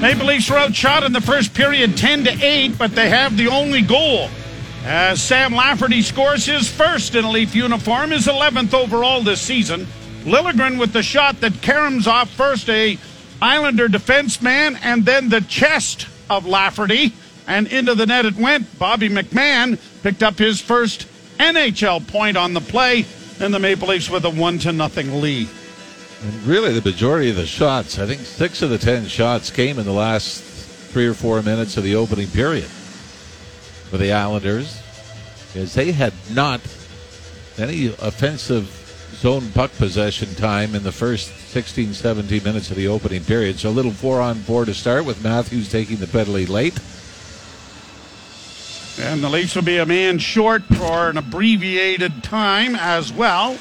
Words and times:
Maple 0.00 0.26
Leafs 0.26 0.48
were 0.48 0.56
outshot 0.56 1.02
in 1.02 1.12
the 1.12 1.20
first 1.20 1.52
period 1.52 1.94
10 1.94 2.24
to 2.24 2.30
8, 2.30 2.78
but 2.78 2.94
they 2.94 3.10
have 3.10 3.36
the 3.36 3.48
only 3.48 3.82
goal. 3.82 4.30
As 4.82 5.22
Sam 5.22 5.54
Lafferty 5.54 6.00
scores 6.00 6.46
his 6.46 6.70
first 6.70 7.14
in 7.14 7.26
a 7.26 7.30
Leaf 7.30 7.54
uniform, 7.54 8.10
his 8.10 8.26
11th 8.26 8.72
overall 8.72 9.20
this 9.22 9.42
season. 9.42 9.86
Liljegren 10.24 10.80
with 10.80 10.94
the 10.94 11.02
shot 11.02 11.40
that 11.40 11.52
caroms 11.52 12.06
off 12.06 12.30
first 12.30 12.70
a 12.70 12.96
Islander 13.42 13.88
defenseman 13.88 14.78
and 14.82 15.04
then 15.04 15.28
the 15.28 15.42
chest 15.42 16.06
of 16.30 16.46
Lafferty 16.46 17.12
and 17.46 17.66
into 17.66 17.94
the 17.94 18.06
net 18.06 18.24
it 18.24 18.36
went. 18.36 18.78
Bobby 18.78 19.10
McMann 19.10 19.78
picked 20.02 20.22
up 20.22 20.38
his 20.38 20.62
first 20.62 21.06
NHL 21.38 22.06
point 22.08 22.38
on 22.38 22.54
the 22.54 22.60
play, 22.60 23.04
and 23.38 23.52
the 23.52 23.58
Maple 23.58 23.88
Leafs 23.88 24.08
with 24.08 24.24
a 24.24 24.30
one 24.30 24.58
to 24.60 24.72
nothing 24.72 25.20
lead. 25.20 25.48
And 26.22 26.42
really, 26.44 26.78
the 26.78 26.88
majority 26.88 27.30
of 27.30 27.36
the 27.36 27.46
shots, 27.46 27.98
I 27.98 28.06
think 28.06 28.20
six 28.20 28.60
of 28.60 28.70
the 28.70 28.78
ten 28.78 29.06
shots 29.06 29.50
came 29.50 29.78
in 29.78 29.86
the 29.86 29.92
last 29.92 30.42
three 30.42 31.06
or 31.06 31.14
four 31.14 31.40
minutes 31.42 31.76
of 31.76 31.84
the 31.84 31.94
opening 31.94 32.28
period 32.28 32.66
for 32.66 33.96
the 33.96 34.12
Islanders, 34.12 34.82
as 35.54 35.74
they 35.74 35.92
had 35.92 36.12
not 36.32 36.60
any 37.56 37.86
offensive 37.86 38.76
zone 39.14 39.50
puck 39.52 39.70
possession 39.76 40.34
time 40.34 40.74
in 40.74 40.82
the 40.82 40.92
first 40.92 41.28
16, 41.50 41.94
17 41.94 42.42
minutes 42.42 42.70
of 42.70 42.76
the 42.76 42.88
opening 42.88 43.24
period. 43.24 43.58
So 43.58 43.68
a 43.68 43.70
little 43.70 43.90
four 43.90 44.20
on 44.20 44.36
four 44.36 44.64
to 44.64 44.74
start 44.74 45.04
with 45.04 45.22
Matthews 45.22 45.70
taking 45.70 45.96
the 45.96 46.06
penalty 46.06 46.46
late. 46.46 46.78
And 49.00 49.22
the 49.22 49.30
Leafs 49.30 49.54
will 49.54 49.62
be 49.62 49.78
a 49.78 49.86
man 49.86 50.18
short 50.18 50.64
for 50.64 51.08
an 51.08 51.16
abbreviated 51.16 52.22
time 52.22 52.76
as 52.76 53.12
well. 53.12 53.58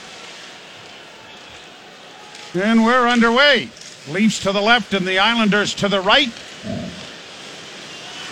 And 2.53 2.83
we're 2.83 3.07
underway. 3.07 3.69
Leafs 4.09 4.39
to 4.39 4.51
the 4.51 4.61
left 4.61 4.93
and 4.93 5.05
the 5.05 5.19
Islanders 5.19 5.73
to 5.75 5.87
the 5.87 6.01
right. 6.01 6.31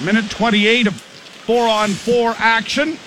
Minute 0.04 0.30
28 0.30 0.88
of 0.88 0.96
four 0.96 1.68
on 1.68 1.90
four 1.90 2.34
action. 2.38 2.98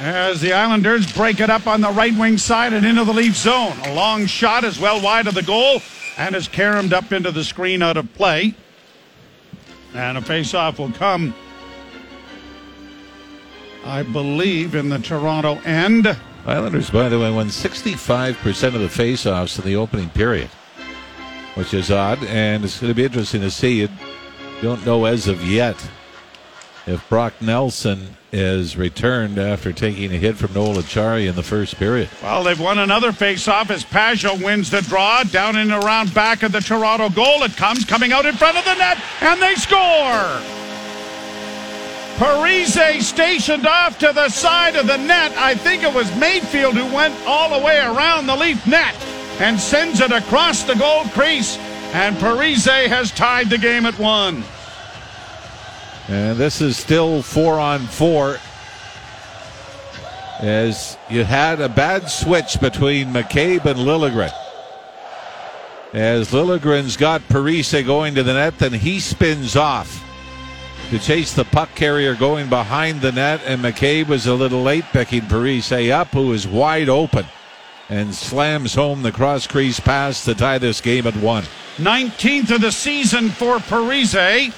As 0.00 0.40
the 0.40 0.52
Islanders 0.52 1.10
break 1.12 1.38
it 1.38 1.48
up 1.48 1.68
on 1.68 1.80
the 1.80 1.90
right 1.90 2.16
wing 2.16 2.38
side 2.38 2.72
and 2.72 2.84
into 2.84 3.04
the 3.04 3.12
Leaf 3.12 3.36
zone. 3.36 3.78
A 3.84 3.94
long 3.94 4.26
shot 4.26 4.64
is 4.64 4.80
well 4.80 5.00
wide 5.00 5.28
of 5.28 5.34
the 5.34 5.42
goal 5.42 5.80
and 6.16 6.34
is 6.34 6.48
caromed 6.48 6.92
up 6.92 7.12
into 7.12 7.30
the 7.30 7.44
screen 7.44 7.82
out 7.82 7.96
of 7.96 8.12
play. 8.14 8.54
And 9.94 10.18
a 10.18 10.22
face-off 10.22 10.80
will 10.80 10.90
come, 10.90 11.32
I 13.84 14.02
believe, 14.02 14.74
in 14.74 14.88
the 14.88 14.98
Toronto 14.98 15.60
end. 15.60 16.16
Islanders, 16.46 16.90
by 16.90 17.08
the 17.08 17.18
way, 17.18 17.30
won 17.30 17.48
65% 17.48 18.66
of 18.66 18.74
the 18.74 18.86
faceoffs 18.86 19.58
in 19.58 19.64
the 19.64 19.76
opening 19.76 20.10
period, 20.10 20.50
which 21.54 21.72
is 21.72 21.90
odd, 21.90 22.22
and 22.24 22.64
it's 22.64 22.78
going 22.80 22.90
to 22.90 22.94
be 22.94 23.04
interesting 23.04 23.40
to 23.40 23.50
see. 23.50 23.80
You 23.80 23.88
don't 24.60 24.84
know 24.84 25.06
as 25.06 25.26
of 25.26 25.42
yet 25.42 25.76
if 26.86 27.08
Brock 27.08 27.32
Nelson 27.40 28.16
is 28.30 28.76
returned 28.76 29.38
after 29.38 29.72
taking 29.72 30.12
a 30.12 30.16
hit 30.16 30.36
from 30.36 30.52
Noel 30.52 30.74
Acciari 30.74 31.28
in 31.28 31.34
the 31.34 31.42
first 31.42 31.76
period. 31.76 32.10
Well, 32.22 32.44
they've 32.44 32.60
won 32.60 32.78
another 32.78 33.12
faceoff 33.12 33.70
as 33.70 33.84
Pageau 33.84 34.42
wins 34.42 34.70
the 34.70 34.82
draw 34.82 35.22
down 35.22 35.56
and 35.56 35.70
around 35.70 36.12
back 36.12 36.42
of 36.42 36.52
the 36.52 36.60
Toronto 36.60 37.08
goal. 37.08 37.42
It 37.42 37.56
comes 37.56 37.84
coming 37.84 38.12
out 38.12 38.26
in 38.26 38.34
front 38.34 38.58
of 38.58 38.64
the 38.64 38.74
net, 38.74 38.98
and 39.20 39.40
they 39.40 39.54
score. 39.54 40.63
Parise 42.16 43.02
stationed 43.02 43.66
off 43.66 43.98
to 43.98 44.12
the 44.12 44.28
side 44.28 44.76
of 44.76 44.86
the 44.86 44.96
net. 44.96 45.32
I 45.32 45.56
think 45.56 45.82
it 45.82 45.92
was 45.92 46.14
Mayfield 46.16 46.76
who 46.76 46.94
went 46.94 47.12
all 47.26 47.58
the 47.58 47.64
way 47.64 47.80
around 47.80 48.26
the 48.26 48.36
Leaf 48.36 48.64
net 48.68 48.94
and 49.40 49.58
sends 49.58 49.98
it 49.98 50.12
across 50.12 50.62
the 50.62 50.76
goal 50.76 51.04
crease. 51.06 51.58
And 51.92 52.14
Parise 52.16 52.86
has 52.86 53.10
tied 53.10 53.50
the 53.50 53.58
game 53.58 53.84
at 53.84 53.98
one. 53.98 54.44
And 56.06 56.38
this 56.38 56.60
is 56.60 56.76
still 56.76 57.20
four 57.20 57.58
on 57.58 57.80
four. 57.80 58.38
As 60.38 60.96
you 61.10 61.24
had 61.24 61.60
a 61.60 61.68
bad 61.68 62.08
switch 62.08 62.60
between 62.60 63.12
McCabe 63.12 63.64
and 63.64 63.80
Liljegren. 63.80 64.32
As 65.92 66.30
Liljegren's 66.30 66.96
got 66.96 67.22
Parise 67.22 67.84
going 67.84 68.14
to 68.14 68.22
the 68.22 68.34
net, 68.34 68.58
then 68.58 68.72
he 68.72 69.00
spins 69.00 69.56
off 69.56 70.03
to 70.90 70.98
chase 70.98 71.32
the 71.32 71.44
puck 71.44 71.74
carrier 71.74 72.14
going 72.14 72.48
behind 72.48 73.00
the 73.00 73.12
net, 73.12 73.40
and 73.44 73.62
McCabe 73.62 74.08
was 74.08 74.26
a 74.26 74.34
little 74.34 74.62
late 74.62 74.84
picking 74.92 75.22
Parise 75.22 75.90
up, 75.90 76.08
who 76.08 76.32
is 76.32 76.46
wide 76.46 76.88
open 76.88 77.26
and 77.88 78.14
slams 78.14 78.74
home 78.74 79.02
the 79.02 79.12
cross 79.12 79.46
crease 79.46 79.80
pass 79.80 80.24
to 80.24 80.34
tie 80.34 80.58
this 80.58 80.80
game 80.80 81.06
at 81.06 81.16
one. 81.16 81.44
19th 81.76 82.50
of 82.52 82.60
the 82.60 82.72
season 82.72 83.30
for 83.30 83.58
Parise. 83.58 84.52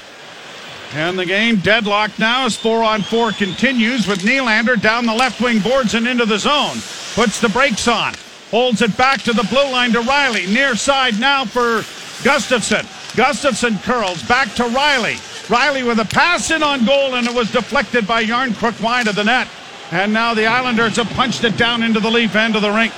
And 0.94 1.18
the 1.18 1.26
game 1.26 1.56
deadlocked 1.56 2.18
now 2.18 2.46
as 2.46 2.56
four 2.56 2.84
on 2.84 3.02
four 3.02 3.32
continues 3.32 4.06
with 4.06 4.20
Nylander 4.20 4.80
down 4.80 5.04
the 5.04 5.14
left 5.14 5.40
wing 5.40 5.58
boards 5.58 5.94
and 5.94 6.06
into 6.06 6.24
the 6.24 6.38
zone. 6.38 6.76
Puts 7.14 7.40
the 7.40 7.48
brakes 7.48 7.88
on. 7.88 8.14
Holds 8.50 8.82
it 8.82 8.96
back 8.96 9.22
to 9.22 9.32
the 9.32 9.42
blue 9.44 9.70
line 9.70 9.92
to 9.92 10.00
Rielly. 10.00 10.48
Near 10.52 10.76
side 10.76 11.18
now 11.18 11.44
for 11.44 11.80
Gustafsson. 12.22 12.84
Gustafsson 13.16 13.82
curls 13.82 14.22
back 14.22 14.54
to 14.54 14.62
Rielly. 14.62 15.35
Rielly 15.48 15.86
with 15.86 16.00
a 16.00 16.04
pass 16.04 16.50
in 16.50 16.64
on 16.64 16.84
goal 16.84 17.14
and 17.14 17.26
it 17.26 17.32
was 17.32 17.52
deflected 17.52 18.04
by 18.04 18.24
Järnkrok 18.24 18.82
wide 18.82 19.06
of 19.06 19.14
the 19.14 19.22
net. 19.22 19.46
And 19.92 20.12
now 20.12 20.34
the 20.34 20.46
Islanders 20.46 20.96
have 20.96 21.08
punched 21.10 21.44
it 21.44 21.56
down 21.56 21.84
into 21.84 22.00
the 22.00 22.10
leaf 22.10 22.34
end 22.34 22.56
of 22.56 22.62
the 22.62 22.72
rink. 22.72 22.92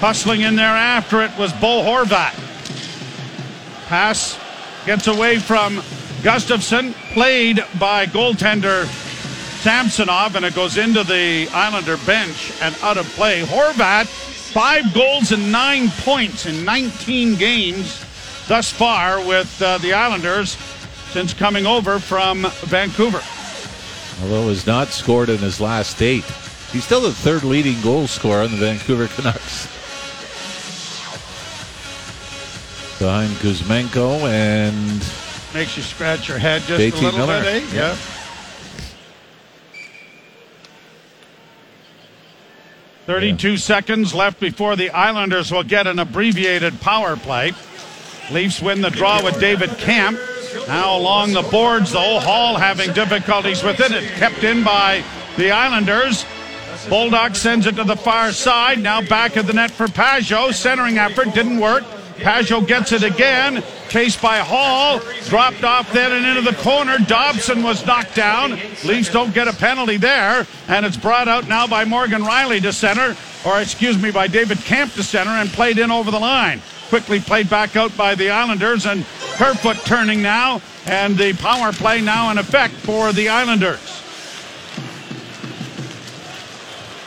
Hustling 0.00 0.40
in 0.40 0.56
there 0.56 0.66
after 0.66 1.22
it 1.22 1.30
was 1.38 1.52
Bo 1.52 1.82
Horvat. 1.84 2.34
Pass 3.86 4.36
gets 4.86 5.06
away 5.06 5.38
from 5.38 5.76
Gustafsson, 6.22 6.92
played 7.12 7.64
by 7.78 8.06
goaltender 8.06 8.86
Samsonov, 9.62 10.34
and 10.34 10.44
it 10.44 10.54
goes 10.56 10.76
into 10.76 11.04
the 11.04 11.48
Islander 11.52 11.96
bench 11.98 12.52
and 12.60 12.74
out 12.82 12.96
of 12.96 13.06
play. 13.10 13.42
Horvat, 13.42 14.06
five 14.06 14.92
goals 14.92 15.30
and 15.30 15.52
nine 15.52 15.90
points 16.00 16.46
in 16.46 16.64
19 16.64 17.36
games 17.36 18.04
thus 18.48 18.70
far 18.70 19.24
with 19.24 19.60
uh, 19.62 19.78
the 19.78 19.92
Islanders 19.92 20.56
since 21.10 21.32
coming 21.34 21.66
over 21.66 21.98
from 21.98 22.46
Vancouver. 22.64 23.20
Although 24.22 24.48
has 24.48 24.66
not 24.66 24.88
scored 24.88 25.28
in 25.28 25.38
his 25.38 25.60
last 25.60 26.00
eight. 26.02 26.24
He's 26.72 26.84
still 26.84 27.00
the 27.00 27.12
third 27.12 27.44
leading 27.44 27.80
goal 27.80 28.06
scorer 28.06 28.42
on 28.42 28.50
the 28.50 28.56
Vancouver 28.56 29.08
Canucks. 29.08 29.66
Behind 32.98 33.30
Kuzmenko 33.36 34.22
and 34.28 35.06
Makes 35.54 35.76
you 35.76 35.82
scratch 35.82 36.28
your 36.28 36.38
head 36.38 36.62
just 36.62 36.80
JT 36.82 37.00
a 37.00 37.04
little 37.04 37.26
Miller. 37.26 37.42
bit, 37.42 37.62
eh? 37.62 37.66
Yeah. 37.74 37.92
Yeah. 37.92 37.96
32 43.06 43.56
seconds 43.56 44.14
left 44.14 44.40
before 44.40 44.74
the 44.74 44.90
Islanders 44.90 45.52
will 45.52 45.62
get 45.62 45.86
an 45.86 45.98
abbreviated 46.00 46.80
power 46.80 47.16
play. 47.16 47.52
Leafs 48.32 48.60
win 48.60 48.80
the 48.80 48.90
draw 48.90 49.22
with 49.22 49.38
David 49.38 49.70
Kampf. 49.78 50.18
Now 50.66 50.96
along 50.96 51.32
the 51.32 51.42
boards, 51.42 51.92
the 51.92 52.00
whole 52.00 52.20
hall 52.20 52.56
having 52.56 52.92
difficulties 52.92 53.62
with 53.62 53.80
it. 53.80 53.92
It's 53.92 54.18
kept 54.18 54.42
in 54.44 54.64
by 54.64 55.04
the 55.36 55.50
Islanders. 55.50 56.24
Bolduc 56.88 57.34
sends 57.34 57.66
it 57.66 57.76
to 57.76 57.84
the 57.84 57.96
far 57.96 58.32
side. 58.32 58.80
Now 58.80 59.00
back 59.00 59.36
of 59.36 59.46
the 59.46 59.52
net 59.52 59.70
for 59.70 59.86
Pageau. 59.86 60.52
Centering 60.52 60.98
effort 60.98 61.34
didn't 61.34 61.58
work. 61.58 61.82
Pageau 62.16 62.66
gets 62.66 62.92
it 62.92 63.02
again. 63.02 63.62
Chased 63.88 64.22
by 64.22 64.38
Holl. 64.38 65.00
Dropped 65.24 65.64
off 65.64 65.92
then 65.92 66.12
and 66.12 66.24
into 66.24 66.48
the 66.48 66.56
corner. 66.62 66.98
Dobson 66.98 67.62
was 67.62 67.84
knocked 67.86 68.14
down. 68.14 68.52
Leafs 68.84 69.10
don't 69.10 69.34
get 69.34 69.48
a 69.48 69.52
penalty 69.52 69.96
there. 69.96 70.46
And 70.68 70.86
it's 70.86 70.96
brought 70.96 71.28
out 71.28 71.48
now 71.48 71.66
by 71.66 71.84
Morgan 71.84 72.22
Rielly 72.22 72.62
to 72.62 72.72
center. 72.72 73.16
Or 73.44 73.60
excuse 73.60 74.00
me, 74.00 74.10
by 74.10 74.26
David 74.26 74.58
Kampf 74.58 74.94
to 74.94 75.02
center 75.02 75.30
and 75.30 75.48
played 75.50 75.78
in 75.78 75.90
over 75.90 76.10
the 76.10 76.18
line. 76.18 76.62
Quickly 76.88 77.20
played 77.20 77.50
back 77.50 77.76
out 77.76 77.96
by 77.96 78.14
the 78.14 78.30
Islanders. 78.30 78.86
And 78.86 79.04
Kerfoot 79.36 79.76
turning 79.84 80.22
now. 80.22 80.60
And 80.86 81.16
the 81.16 81.32
power 81.34 81.72
play 81.72 82.00
now 82.00 82.30
in 82.30 82.38
effect 82.38 82.74
for 82.74 83.12
the 83.12 83.28
Islanders. 83.28 84.02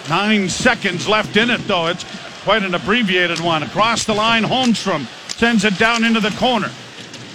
Nine 0.10 0.50
seconds 0.50 1.08
left 1.08 1.38
in 1.38 1.50
it, 1.50 1.62
though. 1.68 1.88
It's 1.88 2.04
quite 2.44 2.64
an 2.64 2.74
abbreviated 2.74 3.40
one. 3.40 3.64
Across 3.64 4.06
the 4.06 4.14
line, 4.14 4.44
Holmstrom 4.44 5.06
sends 5.32 5.64
it 5.64 5.78
down 5.78 6.04
into 6.04 6.20
the 6.20 6.32
corner. 6.32 6.70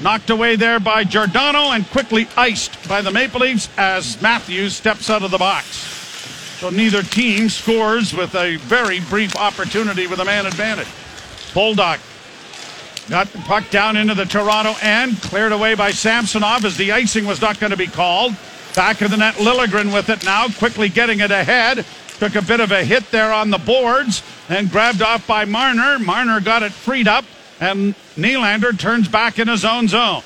Knocked 0.03 0.31
away 0.31 0.57
there 0.57 0.81
by 0.81 1.05
Giordano 1.05 1.71
and 1.71 1.89
quickly 1.89 2.27
iced 2.37 2.89
by 2.89 3.01
the 3.01 3.11
Maple 3.11 3.41
Leafs 3.41 3.69
as 3.79 4.21
Matthews 4.21 4.75
steps 4.75 5.09
out 5.09 5.23
of 5.23 5.31
the 5.31 5.39
box. 5.39 5.67
So 6.59 6.71
neither 6.71 7.03
team 7.03 7.49
scores 7.49 8.13
with 8.13 8.35
a 8.35 8.57
very 8.57 9.01
brief 9.01 9.37
opportunity 9.37 10.07
with 10.07 10.19
a 10.21 10.25
man 10.25 10.47
advantage. 10.47 10.89
Bolduc 11.53 12.01
got 13.09 13.29
the 13.29 13.39
puck 13.41 13.69
down 13.71 13.97
into 13.97 14.15
the 14.15 14.25
Toronto 14.25 14.75
end, 14.81 15.21
cleared 15.23 15.53
away 15.53 15.75
by 15.75 15.91
Samsonov 15.91 16.65
as 16.65 16.77
the 16.77 16.93
icing 16.93 17.27
was 17.27 17.41
not 17.41 17.61
going 17.61 17.71
to 17.71 17.77
be 17.77 17.87
called. 17.87 18.35
Back 18.75 19.03
of 19.03 19.11
the 19.11 19.17
net, 19.17 19.35
Liljegren 19.35 19.93
with 19.93 20.09
it 20.09 20.25
now, 20.25 20.49
quickly 20.49 20.89
getting 20.89 21.21
it 21.21 21.31
ahead. 21.31 21.85
Took 22.19 22.35
a 22.37 22.43
bit 22.43 22.61
of 22.61 22.73
a 22.73 22.85
hit 22.85 23.11
there 23.11 23.33
on 23.33 23.51
the 23.51 23.59
boards 23.59 24.23
and 24.49 24.71
grabbed 24.71 25.03
off 25.03 25.27
by 25.27 25.45
Marner. 25.45 25.99
Marner 25.99 26.41
got 26.41 26.63
it 26.63 26.73
freed 26.73 27.09
up 27.09 27.25
And 27.61 27.95
Nylander 28.17 28.77
turns 28.79 29.09
back 29.09 29.39
in 29.39 29.49
his 29.49 29.65
own 29.65 29.89
zone. 29.89 30.23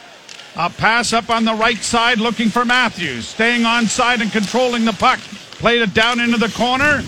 A 0.56 0.70
pass 0.70 1.12
up 1.12 1.30
on 1.30 1.44
the 1.44 1.54
right 1.54 1.78
side 1.78 2.18
looking 2.18 2.48
for 2.48 2.64
Matthews. 2.64 3.28
Staying 3.28 3.64
on 3.64 3.86
side 3.86 4.20
and 4.22 4.32
controlling 4.32 4.84
the 4.84 4.92
puck. 4.92 5.18
Played 5.60 5.82
it 5.82 5.94
down 5.94 6.20
into 6.20 6.36
the 6.38 6.48
corner. 6.50 7.02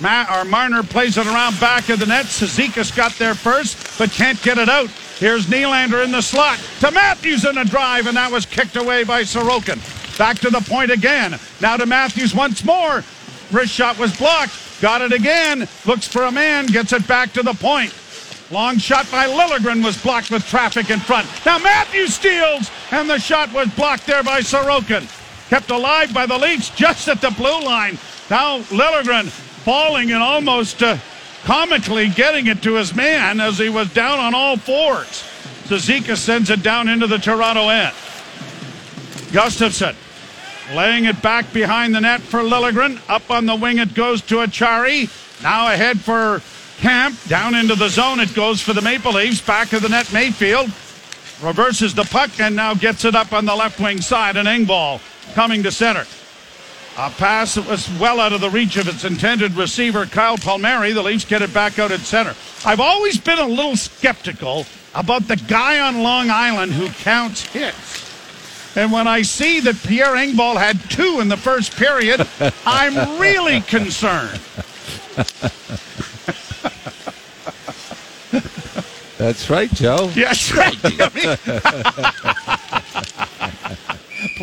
Ma- 0.00 0.44
Marner 0.44 0.82
plays 0.82 1.16
it 1.18 1.26
around 1.26 1.58
back 1.60 1.88
of 1.88 1.98
the 1.98 2.06
net. 2.06 2.26
Cizikas 2.26 2.94
got 2.94 3.12
there 3.12 3.34
first, 3.34 3.98
but 3.98 4.10
can't 4.10 4.40
get 4.42 4.58
it 4.58 4.68
out. 4.68 4.90
Here's 5.20 5.44
Nylander 5.44 6.02
in 6.02 6.12
the 6.12 6.22
slot 6.22 6.58
to 6.80 6.90
Matthews 6.90 7.44
in 7.44 7.58
a 7.58 7.64
drive, 7.66 8.06
and 8.06 8.16
that 8.16 8.32
was 8.32 8.46
kicked 8.46 8.76
away 8.76 9.04
by 9.04 9.20
Sorokin. 9.20 9.78
Back 10.16 10.38
to 10.38 10.48
the 10.48 10.62
point 10.62 10.90
again. 10.90 11.38
Now 11.60 11.76
to 11.76 11.84
Matthews 11.84 12.34
once 12.34 12.64
more. 12.64 13.04
Wrist 13.52 13.70
shot 13.70 13.98
was 13.98 14.16
blocked. 14.16 14.52
Got 14.80 15.02
it 15.02 15.12
again. 15.12 15.68
Looks 15.84 16.08
for 16.08 16.22
a 16.22 16.32
man. 16.32 16.64
Gets 16.64 16.94
it 16.94 17.06
back 17.06 17.34
to 17.34 17.42
the 17.42 17.52
point. 17.52 17.94
Long 18.50 18.78
shot 18.78 19.10
by 19.10 19.26
Liljegren 19.26 19.84
was 19.84 20.02
blocked 20.02 20.30
with 20.30 20.46
traffic 20.46 20.88
in 20.88 21.00
front. 21.00 21.28
Now 21.44 21.58
Matthews 21.58 22.14
steals, 22.14 22.70
and 22.90 23.08
the 23.08 23.18
shot 23.18 23.52
was 23.52 23.68
blocked 23.74 24.06
there 24.06 24.22
by 24.22 24.40
Sorokin. 24.40 25.06
Kept 25.50 25.70
alive 25.70 26.14
by 26.14 26.24
the 26.24 26.38
Leafs 26.38 26.70
just 26.70 27.08
at 27.08 27.20
the 27.20 27.30
blue 27.32 27.60
line. 27.60 27.98
Now 28.30 28.60
Liljegren 28.70 29.26
falling 29.26 30.12
and 30.12 30.22
almost 30.22 30.82
uh, 30.82 30.96
comically 31.44 32.08
getting 32.08 32.46
it 32.46 32.62
to 32.62 32.74
his 32.74 32.94
man 32.94 33.40
as 33.40 33.58
he 33.58 33.68
was 33.68 33.92
down 33.92 34.18
on 34.18 34.34
all 34.34 34.56
fours. 34.56 35.24
Cizikas 35.64 36.18
sends 36.18 36.50
it 36.50 36.62
down 36.62 36.88
into 36.88 37.06
the 37.06 37.18
Toronto 37.18 37.68
end. 37.68 37.94
Gustafsson 39.32 39.94
laying 40.74 41.04
it 41.04 41.20
back 41.22 41.52
behind 41.52 41.94
the 41.94 42.00
net 42.00 42.20
for 42.20 42.40
Liljegren. 42.40 43.00
Up 43.08 43.30
on 43.30 43.46
the 43.46 43.54
wing 43.54 43.78
it 43.78 43.94
goes 43.94 44.22
to 44.22 44.36
Acciari. 44.36 45.08
Now 45.42 45.72
ahead 45.72 46.00
for 46.00 46.42
Kampf. 46.78 47.28
Down 47.28 47.54
into 47.54 47.74
the 47.74 47.88
zone 47.88 48.20
it 48.20 48.34
goes 48.34 48.60
for 48.60 48.72
the 48.72 48.82
Maple 48.82 49.12
Leafs. 49.12 49.40
Back 49.40 49.72
of 49.72 49.82
the 49.82 49.88
net 49.88 50.12
Mayfield. 50.12 50.70
Reverses 51.42 51.94
the 51.94 52.04
puck 52.04 52.38
and 52.38 52.54
now 52.54 52.74
gets 52.74 53.04
it 53.04 53.14
up 53.14 53.32
on 53.32 53.46
the 53.46 53.54
left 53.54 53.80
wing 53.80 54.00
side. 54.00 54.36
An 54.36 54.46
Engvall 54.46 55.00
coming 55.34 55.62
to 55.62 55.70
center. 55.70 56.06
A 56.98 57.08
pass 57.10 57.54
that 57.54 57.66
was 57.66 57.88
well 57.98 58.20
out 58.20 58.32
of 58.32 58.40
the 58.40 58.50
reach 58.50 58.76
of 58.76 58.88
its 58.88 59.04
intended 59.04 59.54
receiver, 59.54 60.06
Kyle 60.06 60.36
Palmieri. 60.36 60.92
The 60.92 61.02
Leafs 61.02 61.24
get 61.24 61.40
it 61.40 61.54
back 61.54 61.78
out 61.78 61.92
at 61.92 62.00
center. 62.00 62.34
I've 62.64 62.80
always 62.80 63.18
been 63.18 63.38
a 63.38 63.46
little 63.46 63.76
skeptical 63.76 64.66
about 64.94 65.28
the 65.28 65.36
guy 65.36 65.78
on 65.80 66.02
Long 66.02 66.30
Island 66.30 66.72
who 66.72 66.90
counts 66.90 67.44
hits. 67.46 68.76
And 68.76 68.92
when 68.92 69.08
I 69.08 69.22
see 69.22 69.60
that 69.60 69.76
Pierre 69.82 70.14
Engvall 70.14 70.56
had 70.56 70.78
two 70.90 71.20
in 71.20 71.28
the 71.28 71.36
first 71.36 71.76
period, 71.76 72.26
I'm 72.66 73.20
really 73.20 73.60
concerned. 73.62 74.40
That's 79.20 79.50
right, 79.50 79.70
Joe. 79.74 80.10
Yes, 80.14 80.52
right. 80.52 80.76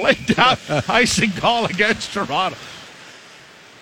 Played 0.07 0.37
down 0.37 0.57
icing 0.87 1.31
call 1.31 1.65
against 1.65 2.13
Toronto. 2.13 2.57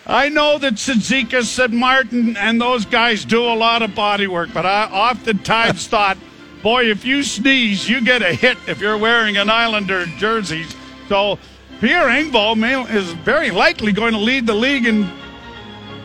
I 0.07 0.29
know 0.29 0.57
that 0.57 0.73
Cizikas 0.73 1.63
and 1.63 1.75
Martin 1.75 2.35
and 2.35 2.59
those 2.59 2.83
guys 2.85 3.25
do 3.25 3.43
a 3.43 3.53
lot 3.53 3.83
of 3.83 3.93
body 3.93 4.25
work, 4.25 4.49
but 4.51 4.65
I 4.65 4.85
oftentimes 4.85 5.87
thought, 5.89 6.17
boy, 6.63 6.89
if 6.89 7.05
you 7.05 7.21
sneeze, 7.21 7.87
you 7.87 8.01
get 8.01 8.23
a 8.23 8.33
hit 8.33 8.57
if 8.67 8.81
you're 8.81 8.97
wearing 8.97 9.37
an 9.37 9.51
Islander 9.51 10.07
jersey. 10.17 10.65
So 11.09 11.37
Pierre 11.79 12.07
Engvall 12.07 12.57
may, 12.57 12.81
is 12.91 13.11
very 13.11 13.51
likely 13.51 13.91
going 13.91 14.13
to 14.13 14.19
lead 14.19 14.47
the 14.47 14.55
league 14.55 14.87
in 14.87 15.07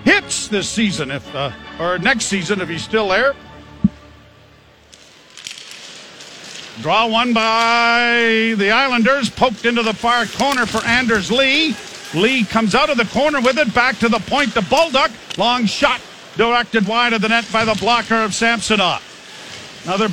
hits 0.05 0.49
this 0.49 0.69
season, 0.69 1.11
if 1.11 1.34
uh, 1.34 1.50
or 1.78 1.96
next 1.99 2.26
season 2.26 2.61
if 2.61 2.69
he's 2.69 2.84
still 2.84 3.08
there. 3.08 3.34
Draw 6.82 7.09
one 7.09 7.35
by 7.35 8.55
the 8.56 8.71
Islanders, 8.71 9.29
poked 9.29 9.67
into 9.67 9.82
the 9.82 9.93
far 9.93 10.25
corner 10.25 10.65
for 10.65 10.82
Anders 10.87 11.31
Lee. 11.31 11.77
Lee 12.15 12.43
comes 12.44 12.75
out 12.75 12.88
of 12.88 12.97
the 12.97 13.05
corner 13.05 13.41
with 13.41 13.59
it, 13.59 13.75
back 13.75 13.99
to 13.99 14.09
the 14.09 14.19
point 14.19 14.55
to 14.55 14.62
Bolduc. 14.62 15.11
Long 15.37 15.67
shot 15.67 16.00
directed 16.37 16.87
wide 16.87 17.12
of 17.12 17.21
the 17.21 17.29
net 17.29 17.47
by 17.53 17.67
the 17.67 17.75
blocker 17.75 18.15
of 18.15 18.35
Samsonov. 18.35 19.03
Another 19.85 20.09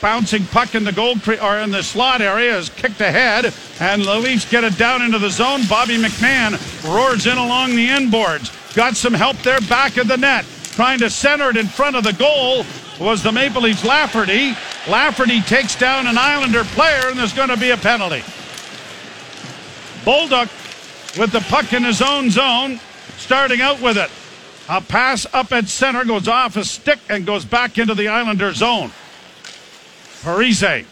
bouncing 0.00 0.44
puck 0.46 0.76
in 0.76 0.84
the 0.84 0.92
goal 0.92 1.16
cre- 1.16 1.42
or 1.42 1.58
in 1.58 1.72
the 1.72 1.82
slot 1.82 2.20
area 2.20 2.56
is 2.56 2.68
kicked 2.68 3.00
ahead, 3.00 3.52
and 3.80 4.04
the 4.04 4.14
Leafs 4.14 4.48
get 4.48 4.62
it 4.62 4.78
down 4.78 5.02
into 5.02 5.18
the 5.18 5.30
zone. 5.30 5.62
Bobby 5.68 5.96
McMann 5.98 6.52
roars 6.84 7.26
in 7.26 7.36
along 7.36 7.74
the 7.74 7.88
inboards. 7.88 8.74
Got 8.76 8.96
some 8.96 9.14
help 9.14 9.38
there 9.38 9.60
back 9.62 9.96
of 9.96 10.06
the 10.06 10.16
net. 10.16 10.44
Trying 10.70 11.00
to 11.00 11.10
center 11.10 11.50
it 11.50 11.56
in 11.56 11.66
front 11.66 11.96
of 11.96 12.04
the 12.04 12.12
goal 12.12 12.64
was 13.00 13.24
the 13.24 13.32
Maple 13.32 13.62
Leafs 13.62 13.84
Lafferty. 13.84 14.54
Lafferty 14.88 15.40
takes 15.42 15.76
down 15.76 16.06
an 16.06 16.18
Islander 16.18 16.64
player, 16.64 17.08
and 17.08 17.18
there's 17.18 17.32
going 17.32 17.50
to 17.50 17.56
be 17.56 17.70
a 17.70 17.76
penalty. 17.76 18.22
Bolduc 20.04 20.48
with 21.18 21.30
the 21.30 21.40
puck 21.40 21.72
in 21.72 21.84
his 21.84 22.02
own 22.02 22.30
zone, 22.30 22.80
starting 23.16 23.60
out 23.60 23.80
with 23.80 23.96
it. 23.96 24.10
A 24.68 24.80
pass 24.80 25.26
up 25.32 25.52
at 25.52 25.68
center 25.68 26.04
goes 26.04 26.26
off 26.26 26.56
a 26.56 26.64
stick 26.64 26.98
and 27.08 27.24
goes 27.24 27.44
back 27.44 27.78
into 27.78 27.94
the 27.94 28.08
Islander 28.08 28.52
zone. 28.52 28.90
Parise 30.22 30.84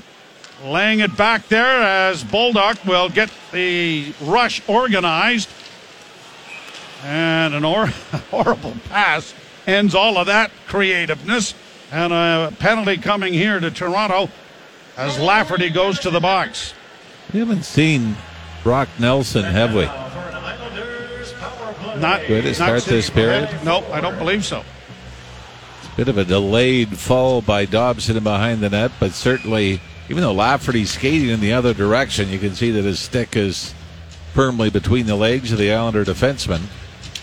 laying 0.65 1.01
it 1.01 1.17
back 1.17 1.49
there 1.49 1.83
as 1.83 2.23
Bolduc 2.23 2.87
will 2.87 3.09
get 3.09 3.31
the 3.53 4.13
rush 4.21 4.63
organized. 4.69 5.49
And 7.05 7.55
an 7.55 7.65
or- 7.65 7.87
horrible 8.31 8.75
pass 8.89 9.35
ends 9.67 9.95
all 9.95 10.19
of 10.19 10.27
that 10.27 10.51
creativeness. 10.67 11.55
And 11.93 12.13
a 12.13 12.53
penalty 12.59 12.97
coming 12.99 13.33
here 13.33 13.59
to 13.59 13.71
Toronto 13.71 14.29
as 14.97 15.19
Lafferty 15.19 15.71
goes 15.71 15.99
to 16.01 16.11
the 16.11 16.21
box. 16.21 16.75
We 17.33 17.41
haven't 17.41 17.65
seen 17.65 18.17
Brock 18.63 18.89
Nelson, 18.99 19.45
have 19.45 19.75
we? 19.75 19.87
Not 22.01 22.27
Good 22.27 22.45
to 22.45 22.55
start 22.55 22.85
this 22.85 23.11
period? 23.11 23.49
Nope, 23.65 23.85
I 23.91 24.01
don't 24.01 24.19
believe 24.19 24.45
so. 24.45 24.65
It's 25.79 25.93
a 25.93 25.97
bit 25.97 26.09
of 26.09 26.19
a 26.19 26.25
delayed 26.25 26.97
fall 26.99 27.43
by 27.43 27.65
Dobson 27.67 28.17
in 28.17 28.23
behind 28.23 28.61
the 28.61 28.71
net, 28.71 28.93
but 29.01 29.13
certainly, 29.13 29.81
even 30.09 30.23
though 30.23 30.33
Lafferty's 30.33 30.91
skating 30.93 31.29
in 31.29 31.41
the 31.41 31.53
other 31.53 31.75
direction, 31.75 32.29
you 32.29 32.39
can 32.39 32.55
see 32.55 32.71
that 32.71 32.85
his 32.85 33.01
stick 33.01 33.37
is 33.37 33.75
firmly 34.33 34.71
between 34.71 35.07
the 35.07 35.17
legs 35.17 35.53
of 35.53 35.59
the 35.59 35.73
Islander 35.73 36.05
defenseman. 36.05 36.63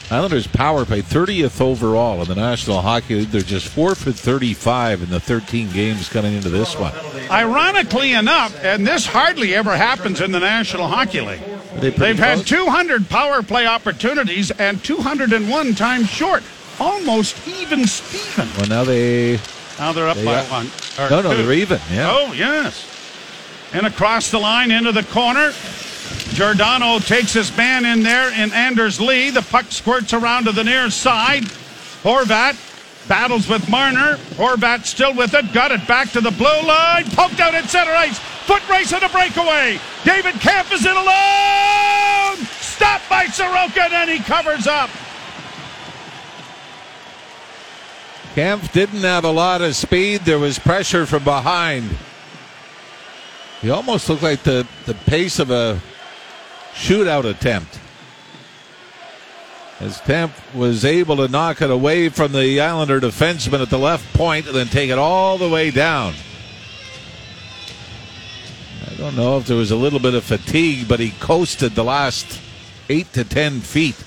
Islanders 0.10 0.48
power 0.48 0.86
play 0.86 1.02
30th 1.02 1.60
overall 1.60 2.22
in 2.22 2.30
the 2.30 2.36
National 2.36 2.82
Hockey 2.82 3.16
League. 3.16 3.28
They're 3.28 3.42
just 3.42 3.68
4 3.68 3.94
for 3.94 4.12
35 4.14 5.04
in 5.04 5.10
the 5.10 5.20
13 5.20 5.70
games 5.72 6.08
coming 6.08 6.34
into 6.34 6.48
this 6.48 6.78
one. 6.78 6.94
Ironically 7.30 8.14
enough, 8.14 8.58
and 8.64 8.88
this 8.88 9.06
hardly 9.06 9.54
ever 9.54 9.76
happens 9.76 10.22
in 10.22 10.32
the 10.32 10.40
National 10.40 10.88
Hockey 10.88 11.20
League. 11.20 11.42
they 11.82 11.90
they've 11.90 12.18
had 12.18 12.48
200 12.48 13.10
power 13.10 13.44
play 13.44 13.68
opportunities 13.68 14.50
and 14.52 14.82
201 14.82 15.76
times 15.76 16.10
short. 16.10 16.42
Almost 16.80 17.46
even 17.48 17.86
Steven. 17.86 18.48
Well, 18.58 18.68
now 18.70 18.84
they. 18.86 19.40
Now 19.78 19.92
they're 19.92 20.08
up 20.08 20.16
They 20.16 20.24
by 20.26 20.40
are- 20.40 20.46
one. 20.46 20.72
No, 21.10 21.22
no, 21.22 21.36
two. 21.36 21.44
they're 21.44 21.54
even. 21.54 21.82
Yeah. 21.92 22.10
Oh, 22.12 22.32
yes. 22.34 22.86
And 23.74 23.86
across 23.86 24.32
the 24.32 24.40
line 24.40 24.72
into 24.72 24.92
the 24.94 25.04
corner. 25.04 25.52
Giordano 26.34 27.00
takes 27.00 27.34
his 27.34 27.56
man 27.58 27.86
in 27.86 28.04
there 28.04 28.32
in 28.32 28.54
Anders 28.54 29.02
Lee. 29.02 29.32
The 29.32 29.42
puck 29.42 29.66
squirts 29.72 30.14
around 30.14 30.46
to 30.46 30.52
the 30.52 30.64
near 30.64 30.90
side. 30.90 31.44
Horvat 32.04 32.56
battles 33.08 33.48
with 33.48 33.68
Marner. 33.70 34.18
Horvat 34.36 34.86
still 34.86 35.16
with 35.16 35.34
it. 35.34 35.52
Got 35.54 35.72
it 35.72 35.88
back 35.88 36.12
to 36.12 36.22
the 36.22 36.32
blue 36.32 36.62
line. 36.62 37.06
Poked 37.12 37.40
out 37.40 37.56
at 37.56 37.66
center 37.70 37.92
ice. 37.92 38.20
Foot 38.20 38.68
race 38.70 38.94
and 38.94 39.04
a 39.04 39.10
breakaway. 39.10 39.80
David 40.04 40.36
Kampf 40.36 40.72
is 40.72 40.86
in 40.86 40.92
alone. 40.92 42.38
Stopped 42.60 43.10
by 43.10 43.26
Sorokin 43.26 43.92
and 43.92 44.10
he 44.10 44.20
covers 44.20 44.68
up. 44.68 44.90
Kampf 48.36 48.72
didn't 48.72 49.02
have 49.02 49.24
a 49.24 49.32
lot 49.32 49.62
of 49.64 49.76
speed. 49.76 50.22
There 50.22 50.38
was 50.38 50.60
pressure 50.60 51.08
from 51.08 51.24
behind. 51.24 51.98
He 53.62 53.72
almost 53.72 54.08
looked 54.08 54.22
like 54.22 54.44
the, 54.44 54.68
the 54.86 54.94
pace 54.94 55.40
of 55.40 55.50
a 55.50 55.82
shootout 56.78 57.26
attempt. 57.26 57.80
As 59.80 60.02
Kampf 60.02 60.56
was 60.56 60.86
able 60.86 61.18
to 61.18 61.28
knock 61.28 61.62
it 61.62 61.70
away 61.70 62.10
from 62.10 62.32
the 62.32 62.60
Islander 62.60 63.00
defenseman 63.00 63.62
at 63.62 63.70
the 63.70 63.78
left 63.78 64.12
point 64.14 64.48
and 64.48 64.56
then 64.56 64.68
take 64.68 64.90
it 64.90 64.98
all 64.98 65.38
the 65.38 65.50
way 65.50 65.70
down. 65.70 66.14
I 68.90 68.96
don't 68.96 69.16
know 69.16 69.38
if 69.38 69.46
there 69.46 69.58
was 69.58 69.70
a 69.70 69.76
little 69.76 70.00
bit 70.00 70.16
of 70.16 70.24
fatigue, 70.24 70.88
but 70.88 71.00
he 71.00 71.12
coasted 71.12 71.76
the 71.76 71.84
last 71.84 72.42
eight 72.90 73.14
to 73.14 73.24
ten 73.24 73.60
feet 73.60 74.04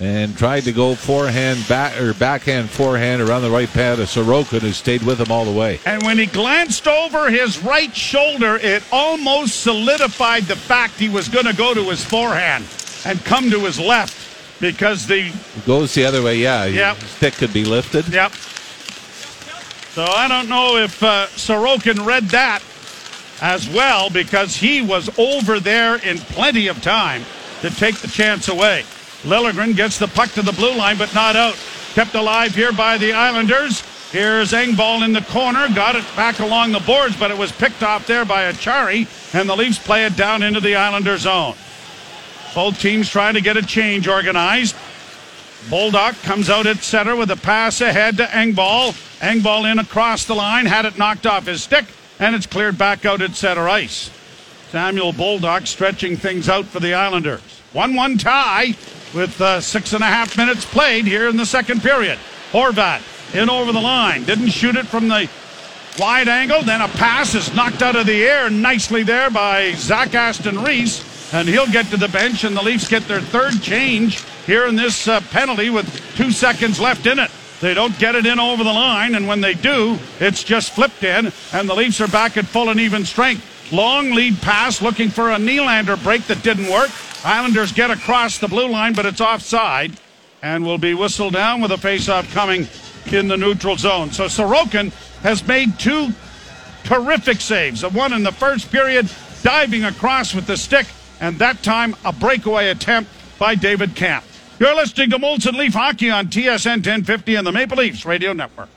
and 0.00 0.36
tried 0.38 0.62
to 0.64 0.72
go 0.72 0.94
forehand 0.94 1.66
back 1.68 2.00
or 2.00 2.14
backhand 2.14 2.70
forehand 2.70 3.20
around 3.20 3.42
the 3.42 3.50
right 3.50 3.68
pad 3.68 3.98
of 3.98 4.08
Sorokin, 4.08 4.60
who 4.60 4.72
stayed 4.72 5.02
with 5.02 5.20
him 5.20 5.32
all 5.32 5.44
the 5.44 5.52
way. 5.52 5.80
And 5.84 6.02
when 6.04 6.18
he 6.18 6.26
glanced 6.26 6.86
over 6.86 7.30
his 7.30 7.58
right 7.58 7.94
shoulder, 7.94 8.56
it 8.56 8.82
almost 8.92 9.60
solidified 9.62 10.44
the 10.44 10.56
fact 10.56 10.94
he 10.94 11.08
was 11.08 11.28
going 11.28 11.46
to 11.46 11.54
go 11.54 11.74
to 11.74 11.82
his 11.84 12.04
forehand 12.04 12.64
and 13.04 13.24
come 13.24 13.50
to 13.50 13.60
his 13.60 13.80
left 13.80 14.60
because 14.60 15.06
the 15.06 15.28
It 15.28 15.66
goes 15.66 15.94
the 15.94 16.04
other 16.04 16.22
way, 16.22 16.36
yeah. 16.36 16.66
Yep. 16.66 16.96
Stick 16.98 17.34
could 17.34 17.52
be 17.52 17.64
lifted. 17.64 18.08
Yep. 18.08 18.32
So 19.92 20.04
I 20.04 20.28
don't 20.28 20.48
know 20.48 20.76
if 20.76 21.02
uh, 21.02 21.26
Sorokin 21.30 22.06
read 22.06 22.24
that 22.28 22.62
as 23.40 23.68
well 23.68 24.10
because 24.10 24.56
he 24.56 24.80
was 24.80 25.10
over 25.18 25.58
there 25.58 25.96
in 25.96 26.18
plenty 26.18 26.68
of 26.68 26.80
time 26.82 27.24
to 27.62 27.70
take 27.70 27.96
the 27.98 28.08
chance 28.08 28.48
away. 28.48 28.84
Liljegren 29.24 29.74
gets 29.74 29.98
the 29.98 30.08
puck 30.08 30.30
to 30.32 30.42
the 30.42 30.52
blue 30.52 30.74
line, 30.74 30.96
but 30.96 31.14
not 31.14 31.36
out. 31.36 31.58
Kept 31.94 32.14
alive 32.14 32.54
here 32.54 32.72
by 32.72 32.98
the 32.98 33.12
Islanders. 33.12 33.82
Here's 34.12 34.52
Engvall 34.52 35.04
in 35.04 35.12
the 35.12 35.22
corner, 35.22 35.68
got 35.74 35.96
it 35.96 36.04
back 36.16 36.38
along 36.38 36.72
the 36.72 36.80
boards, 36.80 37.16
but 37.16 37.30
it 37.30 37.36
was 37.36 37.52
picked 37.52 37.82
off 37.82 38.06
there 38.06 38.24
by 38.24 38.50
Acciari, 38.50 39.06
and 39.34 39.48
the 39.48 39.56
Leafs 39.56 39.78
play 39.78 40.06
it 40.06 40.16
down 40.16 40.42
into 40.42 40.60
the 40.60 40.76
Islander 40.76 41.18
zone. 41.18 41.54
Both 42.54 42.80
teams 42.80 43.10
trying 43.10 43.34
to 43.34 43.42
get 43.42 43.58
a 43.58 43.62
change 43.62 44.08
organized. 44.08 44.76
Bolduc 45.68 46.22
comes 46.22 46.48
out 46.48 46.66
at 46.66 46.78
center 46.78 47.16
with 47.16 47.30
a 47.30 47.36
pass 47.36 47.80
ahead 47.80 48.16
to 48.16 48.24
Engvall. 48.24 48.92
Engvall 49.20 49.70
in 49.70 49.78
across 49.78 50.24
the 50.24 50.34
line, 50.34 50.64
had 50.64 50.86
it 50.86 50.96
knocked 50.96 51.26
off 51.26 51.44
his 51.44 51.62
stick, 51.62 51.84
and 52.18 52.34
it's 52.34 52.46
cleared 52.46 52.78
back 52.78 53.04
out 53.04 53.20
at 53.20 53.34
center 53.34 53.68
ice. 53.68 54.10
Samuel 54.70 55.14
Bolduc 55.14 55.66
stretching 55.66 56.16
things 56.16 56.48
out 56.48 56.66
for 56.66 56.80
the 56.80 56.92
Islanders. 56.92 57.40
1 57.72 57.94
1 57.94 58.18
tie 58.18 58.74
with 59.14 59.40
uh, 59.40 59.60
six 59.60 59.94
and 59.94 60.02
a 60.02 60.06
half 60.06 60.36
minutes 60.36 60.64
played 60.66 61.06
here 61.06 61.28
in 61.28 61.36
the 61.36 61.46
second 61.46 61.82
period. 61.82 62.18
Horvat 62.52 63.02
in 63.34 63.48
over 63.48 63.72
the 63.72 63.80
line. 63.80 64.24
Didn't 64.24 64.50
shoot 64.50 64.76
it 64.76 64.86
from 64.86 65.08
the 65.08 65.28
wide 65.98 66.28
angle. 66.28 66.62
Then 66.62 66.82
a 66.82 66.88
pass 66.88 67.34
is 67.34 67.54
knocked 67.54 67.82
out 67.82 67.96
of 67.96 68.06
the 68.06 68.24
air 68.24 68.50
nicely 68.50 69.02
there 69.02 69.30
by 69.30 69.72
Zach 69.72 70.14
Aston 70.14 70.62
Reese. 70.62 71.32
And 71.32 71.48
he'll 71.48 71.70
get 71.70 71.86
to 71.86 71.98
the 71.98 72.08
bench, 72.08 72.44
and 72.44 72.56
the 72.56 72.62
Leafs 72.62 72.88
get 72.88 73.06
their 73.06 73.20
third 73.20 73.60
change 73.60 74.22
here 74.46 74.66
in 74.66 74.76
this 74.76 75.08
uh, 75.08 75.20
penalty 75.30 75.68
with 75.68 75.86
two 76.16 76.30
seconds 76.30 76.80
left 76.80 77.06
in 77.06 77.18
it. 77.18 77.30
They 77.60 77.74
don't 77.74 77.98
get 77.98 78.14
it 78.14 78.24
in 78.24 78.38
over 78.38 78.64
the 78.64 78.72
line, 78.72 79.14
and 79.14 79.28
when 79.28 79.42
they 79.42 79.52
do, 79.52 79.98
it's 80.20 80.42
just 80.42 80.72
flipped 80.74 81.02
in, 81.02 81.30
and 81.52 81.68
the 81.68 81.74
Leafs 81.74 82.00
are 82.00 82.08
back 82.08 82.38
at 82.38 82.46
full 82.46 82.70
and 82.70 82.80
even 82.80 83.04
strength. 83.04 83.44
Long 83.70 84.12
lead 84.12 84.40
pass 84.40 84.80
looking 84.80 85.10
for 85.10 85.30
a 85.30 85.36
Nylander 85.36 86.02
break 86.02 86.26
that 86.28 86.42
didn't 86.42 86.70
work. 86.70 86.90
Islanders 87.24 87.72
get 87.72 87.90
across 87.90 88.38
the 88.38 88.48
blue 88.48 88.68
line, 88.68 88.94
but 88.94 89.04
it's 89.04 89.20
offside 89.20 89.92
and 90.42 90.64
will 90.64 90.78
be 90.78 90.94
whistled 90.94 91.34
down 91.34 91.60
with 91.60 91.72
a 91.72 91.76
faceoff 91.76 92.32
coming 92.32 92.66
in 93.12 93.28
the 93.28 93.36
neutral 93.36 93.76
zone. 93.76 94.10
So 94.10 94.24
Sorokin 94.24 94.90
has 95.22 95.46
made 95.46 95.78
two 95.78 96.12
terrific 96.84 97.40
saves. 97.40 97.84
One 97.84 98.12
in 98.12 98.22
the 98.22 98.32
first 98.32 98.70
period, 98.70 99.10
diving 99.42 99.84
across 99.84 100.34
with 100.34 100.46
the 100.46 100.56
stick, 100.56 100.86
and 101.20 101.38
that 101.38 101.62
time 101.62 101.94
a 102.04 102.12
breakaway 102.12 102.68
attempt 102.68 103.10
by 103.38 103.54
David 103.54 103.94
Kampf. 103.94 104.56
You're 104.58 104.74
listening 104.74 105.10
to 105.10 105.18
Molson 105.18 105.54
Leaf 105.54 105.74
Hockey 105.74 106.10
on 106.10 106.28
TSN 106.28 106.76
1050 106.76 107.34
and 107.34 107.46
the 107.46 107.52
Maple 107.52 107.76
Leafs 107.76 108.04
Radio 108.04 108.32
Network. 108.32 108.68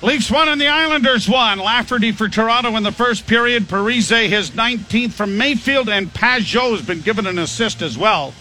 Leafs 0.00 0.30
won 0.30 0.48
and 0.48 0.60
the 0.60 0.68
Islanders 0.68 1.28
won. 1.28 1.58
Lafferty 1.58 2.12
for 2.12 2.28
Toronto 2.28 2.76
in 2.76 2.84
the 2.84 2.92
first 2.92 3.26
period. 3.26 3.64
Parise 3.64 4.28
his 4.28 4.52
19th 4.52 5.12
from 5.12 5.36
Mayfield, 5.36 5.88
and 5.88 6.12
Pageau 6.14 6.70
has 6.70 6.82
been 6.82 7.00
given 7.00 7.26
an 7.26 7.38
assist 7.38 7.82
as 7.82 7.98
well. 7.98 8.32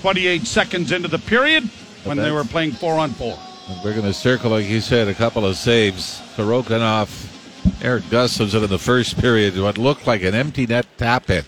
28 0.00 0.46
seconds 0.46 0.92
into 0.92 1.08
the 1.08 1.18
period 1.18 1.64
when 2.04 2.16
they 2.16 2.30
were 2.30 2.44
playing 2.44 2.70
four 2.70 2.94
on 2.94 3.10
four. 3.10 3.36
We're 3.84 3.92
going 3.94 4.06
to 4.06 4.14
circle, 4.14 4.52
like 4.52 4.66
you 4.66 4.80
said, 4.80 5.08
a 5.08 5.14
couple 5.14 5.44
of 5.44 5.56
saves. 5.56 6.20
Sorokinov, 6.36 7.82
Erik 7.82 8.04
Gustafsson 8.04 8.62
in 8.62 8.70
the 8.70 8.78
first 8.78 9.18
period, 9.18 9.58
what 9.58 9.76
looked 9.76 10.06
like 10.06 10.22
an 10.22 10.34
empty 10.34 10.66
net 10.66 10.86
tap 10.98 11.30
in. 11.30 11.44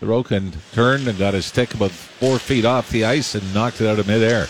Sorokin 0.00 0.54
turned 0.72 1.08
and 1.08 1.18
got 1.18 1.32
his 1.34 1.46
stick 1.46 1.72
about 1.72 1.90
four 1.90 2.38
feet 2.38 2.66
off 2.66 2.90
the 2.90 3.06
ice 3.06 3.34
and 3.34 3.54
knocked 3.54 3.80
it 3.80 3.88
out 3.88 3.98
of 3.98 4.06
midair. 4.06 4.46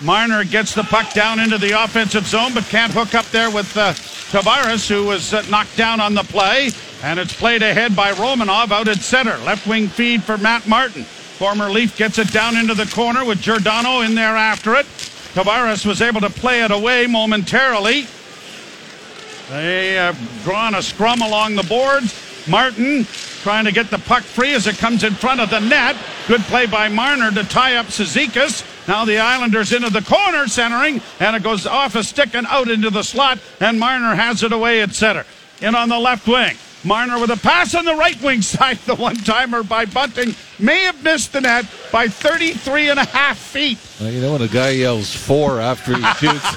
Marner 0.00 0.44
gets 0.44 0.74
the 0.74 0.82
puck 0.82 1.12
down 1.12 1.38
into 1.38 1.56
the 1.56 1.82
offensive 1.82 2.26
zone, 2.26 2.52
but 2.52 2.64
can't 2.64 2.92
hook 2.92 3.14
up 3.14 3.26
there 3.26 3.50
with 3.50 3.76
uh, 3.76 3.92
Tavares, 3.92 4.88
who 4.88 5.04
was 5.06 5.32
uh, 5.32 5.42
knocked 5.48 5.76
down 5.76 6.00
on 6.00 6.14
the 6.14 6.24
play. 6.24 6.70
And 7.02 7.20
it's 7.20 7.34
played 7.34 7.62
ahead 7.62 7.94
by 7.94 8.12
Romanov 8.12 8.70
out 8.70 8.88
at 8.88 8.98
center. 8.98 9.36
Left 9.38 9.66
wing 9.66 9.88
feed 9.88 10.22
for 10.22 10.36
Matt 10.36 10.66
Martin. 10.66 11.04
Former 11.04 11.70
Leaf 11.70 11.96
gets 11.96 12.18
it 12.18 12.32
down 12.32 12.56
into 12.56 12.74
the 12.74 12.86
corner 12.86 13.24
with 13.24 13.40
Giordano 13.40 14.00
in 14.00 14.14
there 14.14 14.36
after 14.36 14.74
it. 14.74 14.86
Tavares 15.34 15.84
was 15.84 16.00
able 16.00 16.20
to 16.20 16.30
play 16.30 16.62
it 16.62 16.70
away 16.70 17.06
momentarily. 17.06 18.06
They 19.50 19.94
have 19.94 20.18
drawn 20.42 20.74
a 20.74 20.82
scrum 20.82 21.22
along 21.22 21.56
the 21.56 21.62
boards. 21.64 22.14
Martin 22.48 23.04
trying 23.42 23.64
to 23.64 23.72
get 23.72 23.90
the 23.90 23.98
puck 23.98 24.22
free 24.22 24.54
as 24.54 24.66
it 24.66 24.78
comes 24.78 25.04
in 25.04 25.14
front 25.14 25.40
of 25.40 25.50
the 25.50 25.60
net. 25.60 25.96
Good 26.26 26.40
play 26.42 26.66
by 26.66 26.88
Marner 26.88 27.30
to 27.30 27.44
tie 27.44 27.76
up 27.76 27.86
Cizikas. 27.86 28.64
Now 28.86 29.04
the 29.04 29.18
Islanders 29.18 29.72
into 29.72 29.90
the 29.90 30.02
corner, 30.02 30.46
centering, 30.46 31.00
and 31.20 31.34
it 31.36 31.42
goes 31.42 31.66
off 31.66 31.94
a 31.94 32.04
stick 32.04 32.34
and 32.34 32.46
out 32.48 32.68
into 32.68 32.90
the 32.90 33.02
slot, 33.02 33.38
and 33.60 33.80
Marner 33.80 34.14
has 34.14 34.42
it 34.42 34.52
away 34.52 34.82
at 34.82 34.92
center. 34.94 35.24
In 35.60 35.74
on 35.74 35.88
the 35.88 35.98
left 35.98 36.26
wing. 36.26 36.56
Marner 36.84 37.18
with 37.18 37.30
a 37.30 37.36
pass 37.38 37.74
on 37.74 37.86
the 37.86 37.94
right 37.94 38.20
wing 38.20 38.42
side. 38.42 38.76
The 38.78 38.94
one 38.94 39.16
timer 39.16 39.62
by 39.62 39.86
Bunting 39.86 40.34
may 40.58 40.80
have 40.84 41.02
missed 41.02 41.32
the 41.32 41.40
net 41.40 41.64
by 41.90 42.08
33 42.08 42.90
and 42.90 43.00
a 43.00 43.06
half 43.06 43.38
feet. 43.38 43.78
Well, 44.00 44.12
you 44.12 44.20
know 44.20 44.32
when 44.32 44.42
a 44.42 44.48
guy 44.48 44.70
yells 44.70 45.14
four 45.14 45.60
after 45.60 45.96
he 45.96 46.02
shoots. 46.18 46.56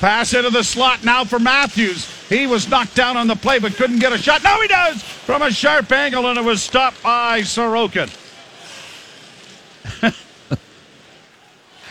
Pass 0.00 0.34
into 0.34 0.50
the 0.50 0.64
slot 0.64 1.04
now 1.04 1.24
for 1.24 1.38
Matthews. 1.38 2.10
He 2.28 2.46
was 2.46 2.68
knocked 2.68 2.94
down 2.94 3.16
on 3.16 3.26
the 3.26 3.36
play 3.36 3.58
but 3.58 3.74
couldn't 3.74 3.98
get 3.98 4.12
a 4.12 4.18
shot. 4.18 4.42
Now 4.42 4.60
he 4.60 4.68
does 4.68 5.02
from 5.02 5.42
a 5.42 5.50
sharp 5.50 5.92
angle, 5.92 6.26
and 6.28 6.38
it 6.38 6.44
was 6.44 6.62
stopped 6.62 7.02
by 7.02 7.40
Sorokin. 7.42 8.10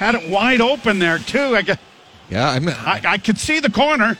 Had 0.04 0.16
it 0.16 0.30
wide 0.30 0.60
open 0.60 1.00
there, 1.00 1.18
too. 1.18 1.56
I, 1.56 1.78
yeah, 2.30 2.50
I, 2.50 2.60
mean, 2.60 2.76
I, 2.78 3.00
I 3.06 3.18
could 3.18 3.38
see 3.38 3.62
the 3.62 3.72
corner. 3.72 4.18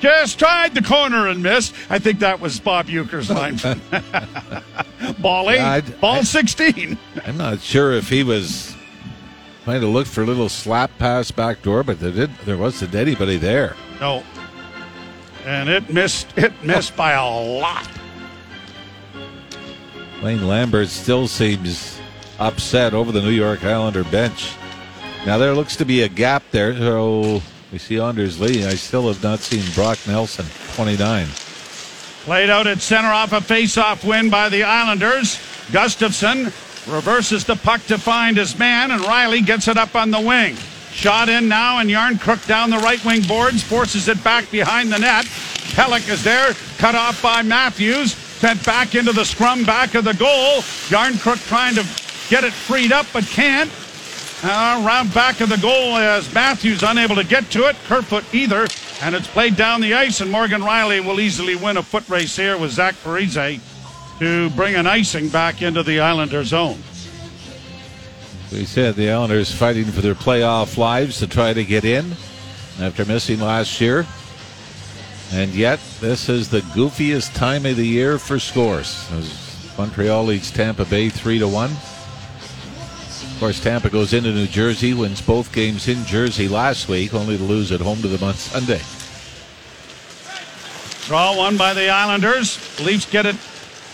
Just 0.00 0.38
tried 0.38 0.74
the 0.74 0.82
corner 0.82 1.26
and 1.28 1.42
missed. 1.42 1.74
I 1.88 1.98
think 1.98 2.18
that 2.18 2.38
was 2.38 2.60
Bob 2.60 2.88
Uecker's 2.88 3.30
line. 5.00 5.16
Ball 5.22 5.52
eight, 5.52 5.56
yeah, 5.56 5.80
ball 6.02 6.16
I, 6.16 6.22
16. 6.22 6.98
I'm 7.24 7.38
not 7.38 7.60
sure 7.60 7.94
if 7.94 8.10
he 8.10 8.22
was 8.22 8.76
trying 9.64 9.80
to 9.80 9.86
look 9.86 10.06
for 10.06 10.20
a 10.20 10.26
little 10.26 10.50
slap 10.50 10.90
pass 10.98 11.30
back 11.30 11.62
door, 11.62 11.82
but 11.82 11.98
there 11.98 12.12
did 12.12 12.36
there 12.44 12.58
wasn't 12.58 12.94
anybody 12.94 13.38
there. 13.38 13.76
No. 14.00 14.22
And 15.46 15.70
it 15.70 15.88
missed 15.88 16.36
it 16.36 16.52
missed 16.62 16.94
by 16.94 17.12
a 17.12 17.24
lot. 17.24 17.88
Lane 20.20 20.46
Lambert 20.46 20.88
still 20.88 21.26
seems 21.26 21.98
upset 22.38 22.92
over 22.92 23.12
the 23.12 23.22
New 23.22 23.30
York 23.30 23.64
Islander 23.64 24.04
bench. 24.04 24.56
Now 25.26 25.36
there 25.36 25.54
looks 25.54 25.76
to 25.76 25.84
be 25.84 26.02
a 26.02 26.08
gap 26.08 26.42
there, 26.50 26.74
so 26.74 27.42
we 27.70 27.78
see 27.78 28.00
Anders 28.00 28.40
Lee. 28.40 28.64
I 28.64 28.74
still 28.74 29.06
have 29.08 29.22
not 29.22 29.40
seen 29.40 29.62
Brock 29.74 29.98
Nelson, 30.06 30.46
29. 30.74 31.26
Played 32.24 32.50
out 32.50 32.66
at 32.66 32.80
center 32.80 33.08
off 33.08 33.32
a 33.32 33.40
face-off 33.40 34.02
win 34.02 34.30
by 34.30 34.48
the 34.48 34.62
Islanders. 34.62 35.36
Gustafsson 35.72 36.46
reverses 36.92 37.44
the 37.44 37.56
puck 37.56 37.84
to 37.86 37.98
find 37.98 38.38
his 38.38 38.58
man, 38.58 38.90
and 38.90 39.02
Rielly 39.02 39.44
gets 39.44 39.68
it 39.68 39.76
up 39.76 39.94
on 39.94 40.10
the 40.10 40.20
wing. 40.20 40.56
Shot 40.92 41.28
in 41.28 41.48
now, 41.48 41.78
and 41.78 41.90
Järnkrok 41.90 42.46
down 42.46 42.70
the 42.70 42.78
right 42.78 43.02
wing 43.04 43.22
boards, 43.22 43.62
forces 43.62 44.08
it 44.08 44.22
back 44.24 44.50
behind 44.50 44.90
the 44.90 44.98
net. 44.98 45.26
Pelech 45.74 46.08
is 46.08 46.24
there, 46.24 46.54
cut 46.78 46.94
off 46.94 47.22
by 47.22 47.42
Matthews, 47.42 48.14
sent 48.14 48.64
back 48.64 48.94
into 48.94 49.12
the 49.12 49.24
scrum 49.24 49.64
back 49.64 49.94
of 49.94 50.04
the 50.04 50.14
goal. 50.14 50.62
Järnkrok 50.88 51.46
trying 51.46 51.74
to 51.74 51.84
get 52.30 52.42
it 52.42 52.52
freed 52.52 52.90
up, 52.90 53.06
but 53.12 53.24
can't. 53.24 53.70
Around 54.42 55.12
back 55.12 55.42
of 55.42 55.50
the 55.50 55.58
goal 55.58 55.96
as 55.96 56.32
Matthews 56.32 56.82
unable 56.82 57.16
to 57.16 57.24
get 57.24 57.50
to 57.50 57.68
it. 57.68 57.76
Kerfoot 57.86 58.24
either. 58.32 58.66
And 59.02 59.14
it's 59.14 59.26
played 59.26 59.56
down 59.56 59.80
the 59.80 59.94
ice, 59.94 60.20
and 60.20 60.30
Morgan 60.30 60.62
Rielly 60.62 61.04
will 61.04 61.20
easily 61.20 61.56
win 61.56 61.76
a 61.76 61.82
foot 61.82 62.08
race 62.08 62.36
here 62.36 62.56
with 62.56 62.70
Zach 62.70 62.94
Parise 62.96 63.60
to 64.18 64.50
bring 64.50 64.74
an 64.74 64.86
icing 64.86 65.28
back 65.28 65.62
into 65.62 65.82
the 65.82 66.00
Islander 66.00 66.44
zone. 66.44 66.78
We 68.50 68.64
said 68.64 68.94
the 68.94 69.10
Islanders 69.10 69.52
fighting 69.52 69.84
for 69.84 70.00
their 70.00 70.14
playoff 70.14 70.76
lives 70.76 71.18
to 71.18 71.26
try 71.26 71.52
to 71.52 71.64
get 71.64 71.84
in 71.84 72.12
after 72.80 73.04
missing 73.04 73.40
last 73.40 73.80
year. 73.80 74.06
And 75.32 75.52
yet, 75.52 75.80
this 76.00 76.28
is 76.28 76.48
the 76.48 76.60
goofiest 76.60 77.34
time 77.34 77.64
of 77.66 77.76
the 77.76 77.86
year 77.86 78.18
for 78.18 78.38
scores. 78.38 79.08
Montreal 79.78 80.24
leads 80.24 80.50
Tampa 80.50 80.84
Bay 80.84 81.08
3 81.08 81.38
to 81.38 81.48
1. 81.48 81.70
Of 83.40 83.44
course, 83.44 83.60
Tampa 83.60 83.88
goes 83.88 84.12
into 84.12 84.32
New 84.32 84.46
Jersey, 84.46 84.92
wins 84.92 85.22
both 85.22 85.50
games 85.50 85.88
in 85.88 86.04
Jersey 86.04 86.46
last 86.46 86.90
week, 86.90 87.14
only 87.14 87.38
to 87.38 87.42
lose 87.42 87.72
at 87.72 87.80
home 87.80 88.02
to 88.02 88.08
them 88.08 88.22
on 88.22 88.34
Sunday. 88.34 88.82
Draw 91.06 91.38
one 91.38 91.56
by 91.56 91.72
the 91.72 91.88
Islanders. 91.88 92.58
Leafs 92.80 93.10
get 93.10 93.24
it 93.24 93.36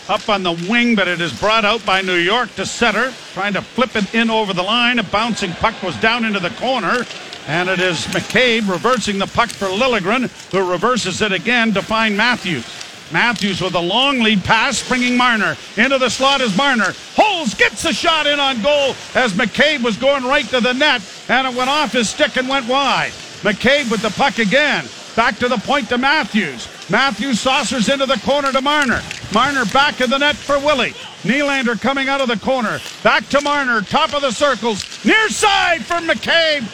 up 0.09 0.27
on 0.27 0.43
the 0.43 0.51
wing, 0.51 0.95
but 0.95 1.07
it 1.07 1.21
is 1.21 1.31
brought 1.39 1.63
out 1.63 1.85
by 1.85 2.01
New 2.01 2.17
York 2.17 2.53
to 2.55 2.65
center, 2.65 3.13
trying 3.31 3.53
to 3.53 3.61
flip 3.61 3.95
it 3.95 4.13
in 4.13 4.29
over 4.29 4.51
the 4.51 4.63
line. 4.63 4.99
A 4.99 5.03
bouncing 5.03 5.53
puck 5.53 5.81
was 5.81 5.95
down 6.01 6.25
into 6.25 6.41
the 6.41 6.49
corner, 6.49 7.05
and 7.47 7.69
it 7.69 7.79
is 7.79 8.05
McCabe 8.07 8.69
reversing 8.69 9.17
the 9.17 9.27
puck 9.27 9.47
for 9.47 9.67
Liljegren, 9.67 10.29
who 10.51 10.69
reverses 10.69 11.21
it 11.21 11.31
again 11.31 11.73
to 11.73 11.81
find 11.81 12.17
Matthews. 12.17 12.65
Matthews 13.11 13.61
with 13.61 13.73
a 13.75 13.79
long 13.79 14.19
lead 14.19 14.43
pass, 14.43 14.87
bringing 14.87 15.17
Marner. 15.17 15.55
Into 15.77 15.97
the 15.97 16.09
slot 16.09 16.41
is 16.41 16.55
Marner. 16.57 16.93
Holds, 17.15 17.53
gets 17.53 17.83
the 17.83 17.93
shot 17.93 18.27
in 18.27 18.39
on 18.39 18.61
goal 18.61 18.95
as 19.15 19.33
McCabe 19.33 19.81
was 19.81 19.97
going 19.97 20.23
right 20.23 20.45
to 20.49 20.59
the 20.59 20.73
net, 20.73 21.01
and 21.29 21.47
it 21.47 21.55
went 21.55 21.69
off 21.69 21.93
his 21.93 22.09
stick 22.09 22.37
and 22.37 22.49
went 22.49 22.67
wide. 22.67 23.11
McCabe 23.41 23.89
with 23.89 24.01
the 24.01 24.09
puck 24.09 24.39
again. 24.39 24.85
Back 25.15 25.37
to 25.37 25.47
the 25.47 25.57
point 25.57 25.89
to 25.89 25.97
Matthews. 25.97 26.67
Matthews 26.89 27.39
saucers 27.39 27.89
into 27.89 28.05
the 28.05 28.19
corner 28.19 28.51
to 28.51 28.61
Marner. 28.61 29.01
Marner 29.33 29.65
back 29.65 29.99
in 29.99 30.09
the 30.09 30.17
net 30.19 30.35
for 30.35 30.59
Willie. 30.59 30.93
Nylander 31.23 31.79
coming 31.81 32.07
out 32.07 32.21
of 32.21 32.27
the 32.27 32.37
corner. 32.37 32.79
Back 33.03 33.27
to 33.29 33.41
Marner, 33.41 33.81
top 33.81 34.13
of 34.13 34.21
the 34.21 34.31
circles. 34.31 35.03
Near 35.03 35.29
side 35.29 35.83
for 35.83 35.95
McCabe. 35.95 36.67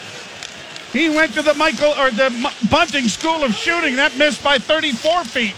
He 0.91 1.09
went 1.09 1.33
to 1.33 1.41
the 1.41 1.53
Michael 1.55 1.93
or 1.97 2.11
the 2.11 2.51
Bunting 2.69 3.07
School 3.07 3.43
of 3.43 3.55
Shooting. 3.55 3.95
That 3.95 4.15
missed 4.17 4.43
by 4.43 4.59
34 4.59 5.23
feet. 5.23 5.55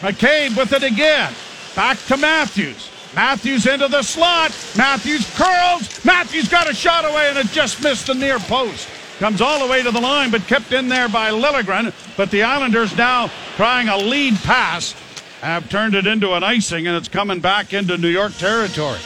McCabe 0.00 0.56
with 0.56 0.72
it 0.72 0.82
again. 0.82 1.32
Back 1.76 1.98
to 2.06 2.16
Matthews. 2.16 2.90
Matthews 3.14 3.66
into 3.66 3.88
the 3.88 4.02
slot. 4.02 4.50
Matthews 4.76 5.28
curls. 5.36 6.04
Matthews 6.04 6.48
got 6.48 6.70
a 6.70 6.74
shot 6.74 7.04
away 7.04 7.28
and 7.28 7.38
it 7.38 7.48
just 7.48 7.82
missed 7.82 8.06
the 8.06 8.14
near 8.14 8.38
post. 8.38 8.88
Comes 9.18 9.42
all 9.42 9.64
the 9.64 9.70
way 9.70 9.82
to 9.82 9.90
the 9.90 10.00
line, 10.00 10.30
but 10.30 10.46
kept 10.46 10.72
in 10.72 10.88
there 10.88 11.08
by 11.08 11.30
Liljegren. 11.30 11.92
But 12.16 12.30
the 12.30 12.42
Islanders 12.42 12.96
now 12.96 13.30
trying 13.56 13.88
a 13.88 13.98
lead 13.98 14.36
pass 14.36 14.94
have 15.42 15.68
turned 15.68 15.94
it 15.94 16.06
into 16.06 16.32
an 16.32 16.42
icing, 16.42 16.86
and 16.86 16.96
it's 16.96 17.08
coming 17.08 17.40
back 17.40 17.74
into 17.74 17.98
New 17.98 18.08
York 18.08 18.34
territory. 18.38 18.98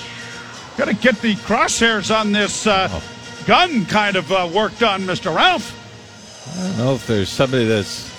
Got 0.76 0.86
to 0.86 0.94
get 0.94 1.20
the 1.20 1.34
crosshairs 1.34 2.16
on 2.16 2.30
this 2.30 2.66
uh, 2.66 2.88
oh. 2.90 3.02
gun 3.46 3.86
kind 3.86 4.14
of 4.14 4.30
uh, 4.30 4.48
work 4.54 4.78
done, 4.78 5.02
Mr. 5.02 5.34
Ralph. 5.34 5.80
I 6.56 6.68
don't 6.68 6.78
know 6.78 6.94
if 6.94 7.06
there's 7.08 7.28
somebody 7.28 7.64
that's 7.64 8.13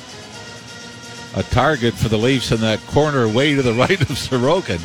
a 1.36 1.44
target 1.44 1.94
for 1.94 2.08
the 2.08 2.18
Leafs 2.18 2.52
in 2.52 2.62
that 2.62 2.80
corner 2.88 3.28
way 3.28 3.56
to 3.56 3.62
the 3.62 3.74
right 3.88 4.02
of 4.02 4.08
Sorokin. 4.08 4.82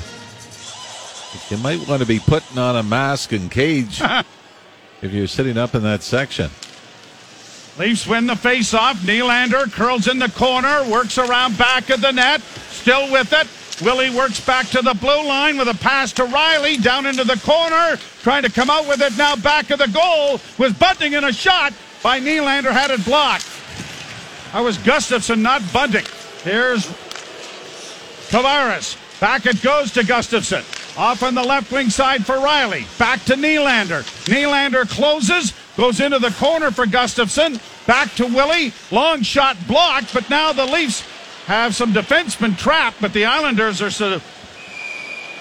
You 1.51 1.59
might 1.59 1.87
want 1.89 2.03
to 2.03 2.07
be 2.07 2.19
putting 2.19 2.59
on 2.59 2.77
a 2.77 2.83
mask 2.83 3.33
and 3.33 3.51
cage 3.51 4.03
if 5.03 5.13
you're 5.13 5.29
sitting 5.29 5.57
up 5.57 5.75
in 5.75 5.83
that 5.85 6.03
section. 6.03 6.51
Leafs 7.79 8.07
win 8.07 8.27
the 8.27 8.35
faceoff. 8.35 8.95
Nylander 8.95 9.73
curls 9.73 10.09
in 10.09 10.19
the 10.19 10.29
corner, 10.31 10.85
works 10.91 11.19
around 11.19 11.57
back 11.57 11.89
of 11.89 12.01
the 12.01 12.11
net, 12.11 12.43
still 12.43 13.11
with 13.11 13.33
it. 13.33 13.47
Willie 13.83 14.11
works 14.11 14.45
back 14.45 14.67
to 14.67 14.83
the 14.83 14.93
blue 14.93 15.27
line 15.27 15.57
with 15.57 15.69
a 15.69 15.75
pass 15.75 16.13
to 16.15 16.25
Rielly 16.25 16.83
down 16.83 17.07
into 17.07 17.25
the 17.25 17.39
corner, 17.39 17.97
trying 18.23 18.43
to 18.43 18.51
come 18.51 18.69
out 18.69 18.87
with 18.87 19.01
it 19.01 19.17
now 19.17 19.37
back 19.37 19.71
of 19.71 19.79
the 19.79 19.89
goal. 19.89 20.41
Was 20.59 20.75
Bunting 20.75 21.15
in 21.15 21.25
a 21.25 21.33
shot 21.33 21.73
by 22.03 22.21
Nylander, 22.21 22.73
had 22.73 22.91
it 22.91 23.03
blocked. 23.05 23.49
I 24.53 24.61
was 24.61 24.77
Gustafsson, 24.79 25.41
not 25.41 25.63
Bunting. 25.73 26.05
Here's 26.43 26.87
Tavares. 28.31 28.97
Back 29.21 29.45
it 29.45 29.61
goes 29.63 29.93
to 29.93 30.01
Gustafsson. 30.01 30.65
Off 30.97 31.23
on 31.23 31.35
the 31.35 31.43
left 31.43 31.71
wing 31.71 31.91
side 31.91 32.25
for 32.25 32.37
Rielly. 32.37 32.87
Back 32.99 33.23
to 33.25 33.35
Nylander. 33.35 34.03
Nylander 34.27 34.89
closes, 34.89 35.53
goes 35.77 36.01
into 36.01 36.19
the 36.19 36.31
corner 36.33 36.71
for 36.71 36.87
Gustafsson. 36.87 37.61
Back 37.87 38.15
to 38.15 38.27
Willie. 38.27 38.73
Long 38.91 39.23
shot 39.23 39.57
blocked, 39.69 40.15
but 40.15 40.29
now 40.31 40.53
the 40.53 40.67
Leafs 40.67 41.03
have 41.47 41.75
some 41.75 41.93
defensemen 41.93 42.57
trapped, 42.57 43.01
but 43.01 43.13
the 43.13 43.27
Islanders 43.27 43.83
are 43.83 43.91
sort 43.91 44.13
of 44.15 44.25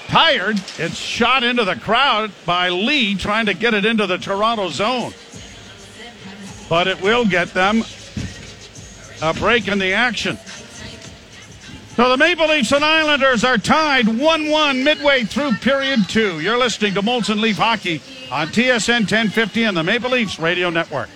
tired. 0.07 0.57
It's 0.77 0.97
shot 0.97 1.43
into 1.43 1.63
the 1.63 1.75
crowd 1.75 2.31
by 2.45 2.69
Lee 2.69 3.15
trying 3.15 3.45
to 3.45 3.53
get 3.53 3.73
it 3.73 3.85
into 3.85 4.07
the 4.07 4.17
Toronto 4.17 4.69
zone. 4.69 5.13
But 6.67 6.87
it 6.87 7.01
will 7.01 7.25
get 7.25 7.53
them 7.53 7.83
a 9.21 9.33
break 9.33 9.67
in 9.67 9.79
the 9.79 9.93
action. 9.93 10.37
So 11.99 12.07
the 12.07 12.15
Maple 12.15 12.47
Leafs 12.47 12.71
and 12.71 12.85
Islanders 12.85 13.43
are 13.43 13.57
tied 13.57 14.07
1 14.07 14.49
1 14.49 14.83
midway 14.85 15.25
through 15.25 15.51
period 15.55 16.07
two. 16.07 16.39
You're 16.39 16.57
listening 16.57 16.93
to 16.93 17.01
Molson 17.01 17.41
Leaf 17.41 17.57
Hockey 17.57 18.01
on 18.31 18.47
TSN 18.47 19.01
1050 19.01 19.63
and 19.63 19.75
the 19.75 19.83
Maple 19.83 20.11
Leafs 20.11 20.39
Radio 20.39 20.69
Network. 20.69 21.09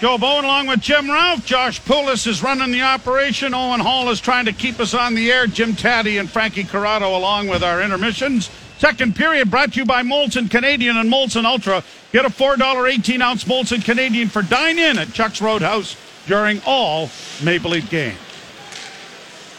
Joe 0.00 0.16
Bowen 0.16 0.46
along 0.46 0.68
with 0.68 0.80
Jim 0.80 1.10
Ralph. 1.10 1.44
Josh 1.44 1.78
Poulos 1.82 2.26
is 2.26 2.42
running 2.42 2.72
the 2.72 2.80
operation. 2.80 3.52
Owen 3.52 3.80
Hall 3.80 4.08
is 4.08 4.18
trying 4.18 4.46
to 4.46 4.52
keep 4.54 4.80
us 4.80 4.94
on 4.94 5.14
the 5.14 5.30
air. 5.30 5.46
Jim 5.46 5.76
Tatti 5.76 6.16
and 6.16 6.30
Frankie 6.30 6.64
Corrado 6.64 7.14
along 7.14 7.48
with 7.48 7.62
our 7.62 7.82
intermissions. 7.82 8.48
Second 8.78 9.14
period 9.14 9.50
brought 9.50 9.74
to 9.74 9.80
you 9.80 9.84
by 9.84 10.02
Molson 10.02 10.50
Canadian 10.50 10.96
and 10.96 11.12
Molson 11.12 11.44
Ultra. 11.44 11.84
Get 12.12 12.24
a 12.24 12.30
$4 12.30 12.90
18 12.90 13.20
ounce 13.20 13.44
Molson 13.44 13.84
Canadian 13.84 14.30
for 14.30 14.40
dine 14.40 14.78
in 14.78 14.98
at 14.98 15.12
Chuck's 15.12 15.42
Roadhouse 15.42 15.98
during 16.26 16.62
all 16.64 17.10
Maple 17.42 17.72
Leaf 17.72 17.90
games. 17.90 18.16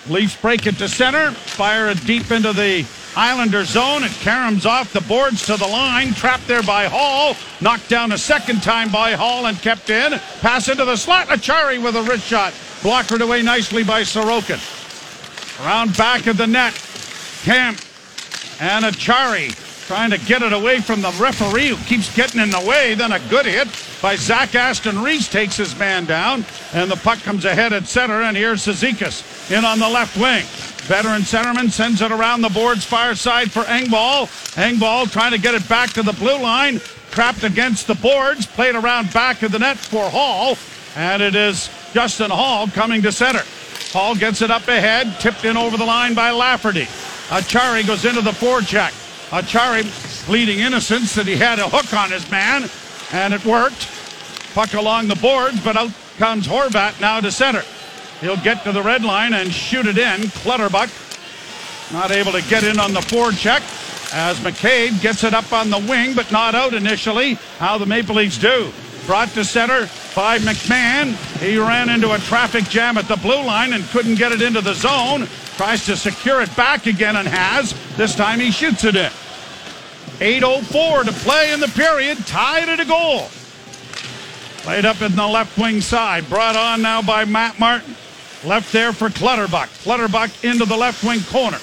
Leafs 0.08 0.36
break 0.42 0.66
it 0.66 0.78
to 0.78 0.88
center, 0.88 1.32
fire 1.32 1.90
it 1.90 2.04
deep 2.06 2.32
into 2.32 2.54
the 2.54 2.86
Islander 3.16 3.66
zone. 3.66 4.04
It 4.04 4.12
caroms 4.12 4.66
off 4.66 4.94
the 4.94 5.02
boards 5.02 5.46
to 5.48 5.58
the 5.58 5.68
line, 5.68 6.14
trapped 6.14 6.48
there 6.48 6.64
by 6.64 6.86
Holl. 6.86 7.36
Knocked 7.62 7.90
down 7.90 8.12
a 8.12 8.18
second 8.18 8.64
time 8.64 8.92
by 8.92 9.14
Holl 9.14 9.48
and 9.48 9.58
kept 9.58 9.90
in. 9.90 10.20
Pass 10.42 10.70
into 10.70 10.86
the 10.86 10.96
slot. 10.96 11.28
Acciari 11.28 11.84
with 11.84 11.96
a 11.96 12.04
wrist 12.04 12.26
shot. 12.26 12.54
Blocked 12.82 13.12
away 13.12 13.42
nicely 13.42 13.84
by 13.84 14.02
Sorokin. 14.02 14.60
Around 15.66 15.98
back 15.98 16.28
of 16.28 16.38
the 16.38 16.48
net. 16.48 16.74
Kampf 17.44 18.62
and 18.62 18.86
Acciari 18.86 19.69
trying 19.90 20.12
to 20.12 20.20
get 20.20 20.44
it 20.44 20.54
away 20.54 20.80
from 20.80 21.02
the 21.02 21.10
referee 21.20 21.70
who 21.70 21.86
keeps 21.86 22.16
getting 22.16 22.40
in 22.40 22.52
the 22.52 22.64
way. 22.64 22.94
Then 22.94 23.12
a 23.12 23.20
good 23.22 23.48
hit 23.48 23.68
by 24.04 24.16
Zach 24.18 24.54
Aston 24.54 25.02
Reese 25.02 25.28
takes 25.28 25.58
his 25.58 25.76
man 25.80 26.06
down. 26.06 26.46
And 26.76 26.92
the 26.92 26.96
puck 26.98 27.18
comes 27.24 27.44
ahead 27.44 27.74
at 27.74 27.88
center. 27.88 28.22
And 28.22 28.38
here's 28.38 28.64
Cizikas 28.64 29.50
in 29.50 29.66
on 29.66 29.80
the 29.80 29.90
left 29.90 30.16
wing. 30.16 30.44
Veteran 30.86 31.24
centerman 31.24 31.72
sends 31.72 32.04
it 32.04 32.12
around 32.12 32.42
the 32.42 32.50
boards 32.50 32.86
far 32.86 33.16
side 33.16 33.50
for 33.50 33.64
Engvall. 33.64 34.28
Engvall 34.64 35.12
trying 35.12 35.32
to 35.32 35.40
get 35.40 35.56
it 35.56 35.68
back 35.68 35.90
to 35.94 36.04
the 36.04 36.14
blue 36.14 36.38
line. 36.38 36.80
Trapped 37.10 37.44
against 37.44 37.88
the 37.88 37.96
boards. 37.96 38.46
Played 38.46 38.76
around 38.76 39.12
back 39.12 39.42
of 39.42 39.52
the 39.52 39.58
net 39.58 39.80
for 39.80 40.08
Holl. 40.08 40.56
And 40.98 41.24
it 41.24 41.34
is 41.34 41.68
Justin 41.96 42.30
Holl 42.30 42.68
coming 42.68 43.02
to 43.02 43.12
center. 43.12 43.42
Holl 43.92 44.14
gets 44.14 44.44
it 44.44 44.52
up 44.52 44.68
ahead. 44.68 45.20
Tipped 45.20 45.46
in 45.46 45.58
over 45.58 45.78
the 45.78 45.86
line 45.86 46.14
by 46.14 46.30
Lafferty. 46.30 46.86
Acciari 47.30 47.88
goes 47.88 48.06
into 48.06 48.22
the 48.22 48.30
forecheck. 48.30 49.08
Acciari 49.30 49.84
pleading 50.26 50.60
innocence 50.60 51.16
that 51.16 51.28
he 51.28 51.36
had 51.36 51.60
a 51.60 51.70
hook 51.70 51.94
on 51.94 52.12
his 52.12 52.30
man. 52.32 52.70
And 53.12 53.34
it 53.34 53.44
worked. 53.46 53.88
Puck 54.54 54.74
along 54.74 55.08
the 55.08 55.16
boards, 55.16 55.64
but 55.64 55.78
out 55.78 55.92
comes 56.18 56.48
Horvat 56.48 57.00
now 57.00 57.20
to 57.22 57.32
center. 57.32 57.64
He'll 58.22 58.38
get 58.38 58.64
to 58.66 58.72
the 58.72 58.84
red 58.84 59.04
line 59.04 59.34
and 59.34 59.54
shoot 59.54 59.88
it 59.88 59.98
in. 59.98 60.30
Clutterbuck 60.30 60.90
not 61.92 62.12
able 62.12 62.32
to 62.32 62.42
get 62.44 62.64
in 62.64 62.80
on 62.80 62.94
the 62.94 63.00
forecheck 63.00 63.62
as 64.14 64.38
McCabe 64.40 65.02
gets 65.02 65.24
it 65.24 65.34
up 65.34 65.52
on 65.54 65.70
the 65.70 65.80
wing, 65.80 66.14
but 66.14 66.32
not 66.32 66.56
out 66.56 66.74
initially. 66.74 67.34
How 67.58 67.78
the 67.78 67.86
Maple 67.86 68.16
Leafs 68.16 68.38
do. 68.38 68.72
Brought 69.10 69.30
to 69.30 69.44
center 69.44 69.90
by 70.16 70.38
McMann. 70.38 71.16
He 71.40 71.58
ran 71.58 71.90
into 71.90 72.14
a 72.14 72.20
traffic 72.20 72.66
jam 72.66 72.96
at 72.96 73.08
the 73.08 73.16
blue 73.16 73.44
line 73.44 73.74
and 73.74 73.84
couldn't 73.86 74.20
get 74.20 74.32
it 74.32 74.40
into 74.40 74.62
the 74.62 74.76
zone. 74.76 75.28
Tries 75.58 75.84
to 75.88 75.98
secure 75.98 76.44
it 76.44 76.56
back 76.56 76.86
again 76.86 77.16
and 77.16 77.28
has. 77.28 77.74
This 77.98 78.14
time 78.14 78.40
he 78.40 78.52
shoots 78.52 78.84
it 78.84 78.96
in. 78.96 79.10
8.04 80.20 81.06
to 81.06 81.12
play 81.12 81.52
in 81.52 81.60
the 81.60 81.70
period. 81.70 82.20
Tied 82.28 82.70
at 82.70 82.80
a 82.80 82.86
goal. 82.86 83.30
Played 84.58 84.86
up 84.86 85.02
in 85.02 85.16
the 85.16 85.26
left 85.26 85.58
wing 85.58 85.82
side. 85.82 86.30
Brought 86.30 86.56
on 86.56 86.84
now 86.84 87.02
by 87.02 87.26
Matt 87.26 87.60
Martin. 87.60 87.96
Left 88.46 88.72
there 88.72 88.94
for 88.94 89.10
Clutterbuck. 89.10 89.70
Clutterbuck 89.82 90.30
into 90.44 90.66
the 90.66 90.78
left 90.78 91.04
wing 91.04 91.22
corner. 91.22 91.58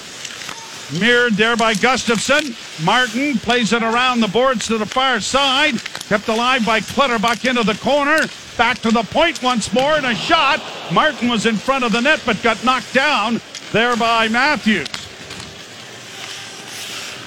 Mirrored 0.99 1.35
there 1.35 1.55
by 1.55 1.75
Gustafsson. 1.75 2.57
Martin 2.83 3.37
plays 3.37 3.73
it 3.73 3.81
around 3.81 4.19
the 4.19 4.27
boards 4.27 4.67
to 4.67 4.77
the 4.77 4.85
far 4.85 5.19
side. 5.19 5.81
Kept 6.09 6.27
alive 6.27 6.65
by 6.65 6.79
Clutterbuck 6.79 7.45
into 7.45 7.63
the 7.63 7.73
corner. 7.75 8.19
Back 8.57 8.79
to 8.79 8.91
the 8.91 9.03
point 9.03 9.41
once 9.41 9.73
more 9.73 9.95
and 9.95 10.05
a 10.05 10.15
shot. 10.15 10.61
Martin 10.91 11.29
was 11.29 11.45
in 11.45 11.55
front 11.55 11.83
of 11.83 11.91
the 11.91 12.01
net 12.01 12.21
but 12.25 12.41
got 12.43 12.63
knocked 12.63 12.93
down 12.93 13.41
there 13.71 13.95
by 13.97 14.27
Matthews. 14.27 14.87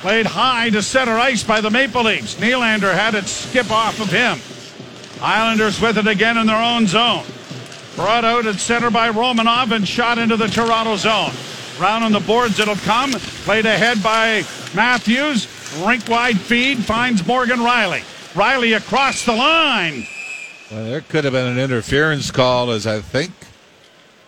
Played 0.01 0.27
high 0.27 0.71
to 0.71 0.83
center 0.83 1.19
ice 1.19 1.43
by 1.43 1.61
the 1.61 1.71
Maple 1.71 2.05
Leafs. 2.05 2.37
Nylander 2.37 2.95
had 2.95 3.15
it 3.15 3.27
skip 3.27 3.71
off 3.71 4.01
of 4.01 4.11
him. 4.11 4.39
Islanders 5.23 5.81
with 5.81 5.99
it 5.99 6.07
again 6.07 6.39
in 6.39 6.47
their 6.47 6.63
own 6.63 6.87
zone. 6.87 7.25
Brought 7.97 8.25
out 8.25 8.47
at 8.47 8.61
center 8.61 8.91
by 8.91 9.11
Romanov 9.11 9.73
and 9.73 9.87
shot 9.87 10.17
into 10.17 10.37
the 10.37 10.47
Toronto 10.47 10.97
zone. 10.97 11.33
Round 11.79 12.05
on 12.05 12.13
the 12.13 12.21
boards 12.21 12.59
it'll 12.61 12.77
come. 12.77 13.13
Played 13.45 13.67
ahead 13.67 14.03
by 14.03 14.45
Matthews. 14.75 15.47
Rink 15.85 16.09
wide 16.09 16.39
feed 16.39 16.79
finds 16.79 17.27
Morgan 17.27 17.61
Rielly. 17.61 18.03
Rielly 18.35 18.77
across 18.77 19.25
the 19.25 19.35
line. 19.35 20.07
Well, 20.71 20.85
there 20.85 21.01
could 21.01 21.25
have 21.25 21.33
been 21.33 21.47
an 21.47 21.59
interference 21.59 22.31
call, 22.31 22.71
as 22.71 22.87
I 22.87 23.01
think. 23.01 23.33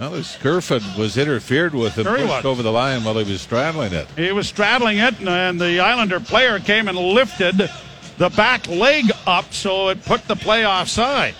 Well, 0.00 0.16
as 0.16 0.36
Kerfoot 0.36 0.82
was 0.98 1.16
interfered 1.16 1.74
with 1.74 1.96
and 1.96 2.06
sure 2.06 2.16
pushed 2.16 2.44
over 2.44 2.62
the 2.62 2.72
line 2.72 3.04
while 3.04 3.16
he 3.18 3.30
was 3.30 3.40
straddling 3.40 3.92
it. 3.92 4.08
He 4.16 4.32
was 4.32 4.48
straddling 4.48 4.98
it, 4.98 5.20
and 5.20 5.60
the 5.60 5.78
Islander 5.78 6.18
player 6.18 6.58
came 6.58 6.88
and 6.88 6.98
lifted 6.98 7.70
the 8.18 8.28
back 8.30 8.66
leg 8.66 9.12
up, 9.26 9.52
so 9.52 9.90
it 9.90 10.04
put 10.04 10.26
the 10.26 10.34
play 10.34 10.66
offside. 10.66 11.34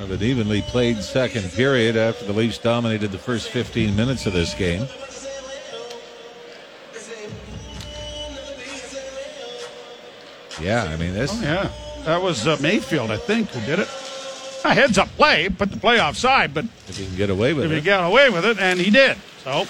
Of 0.00 0.10
an 0.10 0.22
evenly 0.22 0.62
played 0.62 0.96
second 1.02 1.52
period 1.52 1.96
after 1.96 2.24
the 2.24 2.32
Leafs 2.32 2.58
dominated 2.58 3.12
the 3.12 3.18
first 3.18 3.50
15 3.50 3.94
minutes 3.94 4.26
of 4.26 4.32
this 4.32 4.54
game. 4.54 4.86
Yeah, 10.60 10.84
I 10.84 10.96
mean, 10.96 11.14
this. 11.14 11.30
Oh, 11.34 11.42
yeah. 11.42 11.70
That 12.04 12.20
was 12.22 12.46
uh, 12.46 12.56
Mayfield, 12.60 13.10
I 13.10 13.16
think, 13.16 13.48
who 13.50 13.60
did 13.66 13.78
it. 13.78 13.88
A 14.64 14.74
heads 14.74 14.98
up 14.98 15.08
play, 15.16 15.48
put 15.48 15.70
the 15.70 15.76
play 15.76 16.00
offside, 16.00 16.54
but 16.54 16.64
If 16.88 16.98
you 16.98 17.06
can 17.06 17.16
get 17.16 17.30
away 17.30 17.52
with 17.52 17.64
if 17.66 17.70
he 17.72 17.78
it. 17.78 17.84
got 17.84 18.06
away 18.06 18.30
with 18.30 18.44
it, 18.44 18.58
and 18.58 18.78
he 18.80 18.90
did. 18.90 19.16
So, 19.42 19.66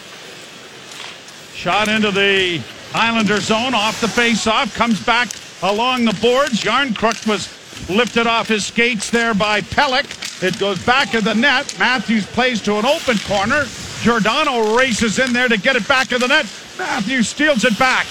shot 1.55 1.88
into 1.88 2.11
the 2.11 2.61
Islander 2.95 3.40
zone 3.40 3.75
off 3.75 4.01
the 4.01 4.09
face-off, 4.09 4.75
comes 4.75 5.05
back 5.05 5.29
along 5.62 6.05
the 6.05 6.12
boards. 6.21 6.62
Järnkrok 6.62 7.27
was 7.27 7.49
lifted 7.88 8.27
off 8.27 8.49
his 8.49 8.66
skates 8.66 9.11
there 9.11 9.33
by 9.35 9.61
Pelech. 9.62 10.42
It 10.42 10.59
goes 10.59 10.85
back 10.85 11.14
of 11.14 11.25
the 11.25 11.35
net. 11.35 11.75
Matthews 11.79 12.27
plays 12.27 12.61
to 12.62 12.77
an 12.77 12.85
open 12.85 13.16
corner. 13.21 13.64
Giordano 14.03 14.77
races 14.77 15.18
in 15.18 15.33
there 15.33 15.49
to 15.49 15.57
get 15.57 15.77
it 15.77 15.87
back 15.88 16.12
of 16.12 16.21
the 16.21 16.29
net. 16.29 16.47
Matthews 16.79 17.29
steals 17.29 17.64
it 17.64 17.79
back 17.79 18.07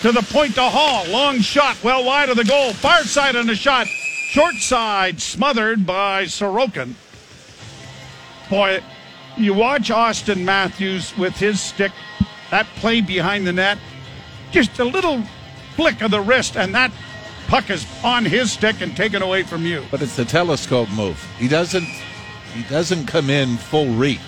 to 0.00 0.12
the 0.12 0.22
point 0.22 0.54
to 0.54 0.62
Holl. 0.62 1.10
Long 1.10 1.40
shot, 1.40 1.82
well 1.82 2.04
wide 2.04 2.28
of 2.28 2.36
the 2.36 2.44
goal. 2.44 2.72
Far 2.72 3.02
side 3.04 3.36
on 3.36 3.46
the 3.46 3.56
shot. 3.56 3.86
Short 3.86 4.56
side 4.56 5.20
smothered 5.20 5.86
by 5.86 6.24
Sorokin. 6.24 6.94
Boy, 8.50 8.80
you 9.36 9.54
watch 9.54 9.90
Auston 9.90 10.44
Matthews 10.44 11.16
with 11.16 11.34
his 11.36 11.60
stick, 11.60 11.92
that 12.50 12.66
play 12.76 13.00
behind 13.00 13.46
the 13.46 13.52
net, 13.52 13.78
just 14.50 14.78
a 14.78 14.84
little 14.84 15.22
flick 15.74 16.00
of 16.02 16.10
the 16.10 16.20
wrist, 16.20 16.56
and 16.56 16.74
that 16.74 16.92
puck 17.48 17.70
is 17.70 17.86
on 18.04 18.24
his 18.24 18.52
stick 18.52 18.80
and 18.80 18.96
taken 18.96 19.22
away 19.22 19.42
from 19.42 19.64
you. 19.64 19.84
But 19.90 20.02
it's 20.02 20.16
the 20.16 20.24
telescope 20.24 20.88
move. 20.90 21.22
He 21.38 21.48
doesn't. 21.48 21.86
He 22.54 22.62
doesn't 22.70 23.06
come 23.06 23.28
in 23.28 23.56
full 23.56 23.88
reach. 23.94 24.20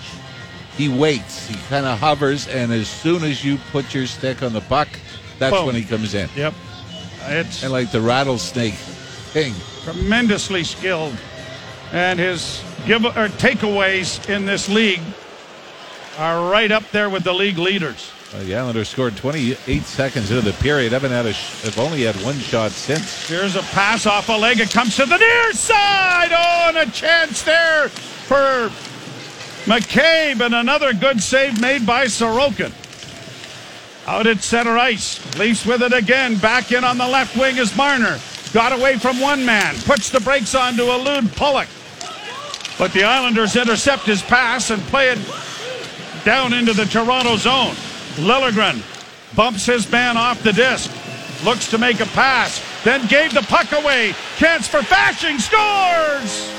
He 0.77 0.87
waits. 0.87 1.47
He 1.47 1.55
kind 1.67 1.85
of 1.85 1.99
hovers, 1.99 2.47
and 2.47 2.71
as 2.71 2.87
soon 2.87 3.23
as 3.23 3.43
you 3.43 3.57
put 3.71 3.93
your 3.93 4.05
stick 4.05 4.43
on 4.43 4.53
the 4.53 4.61
puck, 4.61 4.87
that's 5.39 5.55
Boom. 5.55 5.65
when 5.67 5.75
he 5.75 5.83
comes 5.83 6.13
in. 6.13 6.29
Yep. 6.35 6.53
It's 7.27 7.63
And 7.63 7.71
like 7.71 7.91
the 7.91 8.01
rattlesnake 8.01 8.73
thing. 8.73 9.53
tremendously 9.83 10.63
skilled. 10.63 11.15
And 11.91 12.19
his 12.19 12.61
give 12.85 13.03
or 13.05 13.29
takeaways 13.39 14.29
in 14.29 14.45
this 14.45 14.69
league 14.69 15.01
are 16.17 16.49
right 16.49 16.71
up 16.71 16.83
there 16.91 17.09
with 17.09 17.23
the 17.23 17.33
league 17.33 17.57
leaders. 17.57 18.11
Uh, 18.33 18.43
the 18.43 18.55
Islanders 18.55 18.87
scored 18.89 19.17
28 19.17 19.81
seconds 19.83 20.29
into 20.29 20.41
the 20.43 20.53
period. 20.61 20.91
Haven't 20.91 21.09
had 21.11 21.25
a. 21.25 21.33
Sh- 21.33 21.63
have 21.63 21.79
only 21.79 22.03
had 22.03 22.15
one 22.17 22.37
shot 22.37 22.69
since. 22.71 23.27
Here's 23.27 23.55
a 23.55 23.63
pass 23.63 24.05
off 24.05 24.29
a 24.29 24.33
leg. 24.33 24.59
It 24.59 24.69
comes 24.69 24.95
to 24.97 25.05
the 25.07 25.17
near 25.17 25.53
side. 25.53 26.29
Oh, 26.31 26.65
and 26.69 26.77
a 26.77 26.91
chance 26.91 27.41
there 27.41 27.89
for 27.89 28.69
McCabe, 29.65 30.41
and 30.45 30.53
another 30.53 30.93
good 30.93 31.21
save 31.21 31.59
made 31.59 31.85
by 31.87 32.05
Sorokin. 32.05 32.71
Out 34.07 34.27
at 34.27 34.41
center 34.41 34.77
ice. 34.77 35.19
Leafs 35.37 35.65
with 35.65 35.81
it 35.83 35.93
again. 35.93 36.37
Back 36.37 36.71
in 36.71 36.83
on 36.83 36.97
the 36.97 37.07
left 37.07 37.37
wing 37.37 37.57
is 37.57 37.75
Marner. 37.75 38.19
Got 38.53 38.73
away 38.73 38.97
from 38.97 39.19
one 39.19 39.45
man. 39.45 39.75
Puts 39.85 40.09
the 40.09 40.19
brakes 40.19 40.55
on 40.55 40.75
to 40.77 40.91
elude 40.91 41.31
Pulock. 41.35 41.67
But 42.77 42.93
the 42.93 43.03
Islanders 43.03 43.55
intercept 43.55 44.03
his 44.03 44.21
pass 44.21 44.71
and 44.71 44.81
play 44.83 45.09
it 45.09 45.19
down 46.23 46.53
into 46.53 46.73
the 46.73 46.85
Toronto 46.85 47.35
zone. 47.35 47.75
Liljegren 48.15 48.81
bumps 49.35 49.65
his 49.65 49.89
man 49.91 50.17
off 50.17 50.41
the 50.41 50.53
disc. 50.53 50.91
Looks 51.43 51.69
to 51.69 51.77
make 51.77 51.99
a 51.99 52.05
pass. 52.07 52.63
Then 52.83 53.05
gave 53.07 53.33
the 53.33 53.41
puck 53.43 53.71
away. 53.71 54.13
Chance 54.37 54.67
for 54.67 54.79
Fasching. 54.79 55.39
Scores! 55.39 56.58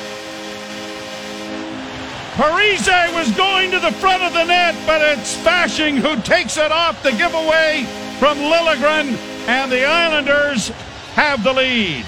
Parise 2.35 3.15
was 3.15 3.31
going 3.37 3.71
to 3.73 3.81
the 3.81 3.93
front 3.93 4.23
of 4.23 4.33
the 4.33 4.45
net, 4.45 4.75
but 4.87 5.03
it's 5.03 5.37
Fasching 5.37 5.99
who 5.99 6.21
takes 6.23 6.57
it 6.57 6.73
off 6.73 7.03
the 7.03 7.13
giveaway 7.13 7.85
from 8.19 8.39
Liljegren, 8.39 9.17
and 9.47 9.71
the 9.71 9.85
Islanders 9.85 10.69
have 11.15 11.43
the 11.43 11.53
lead. 11.53 12.05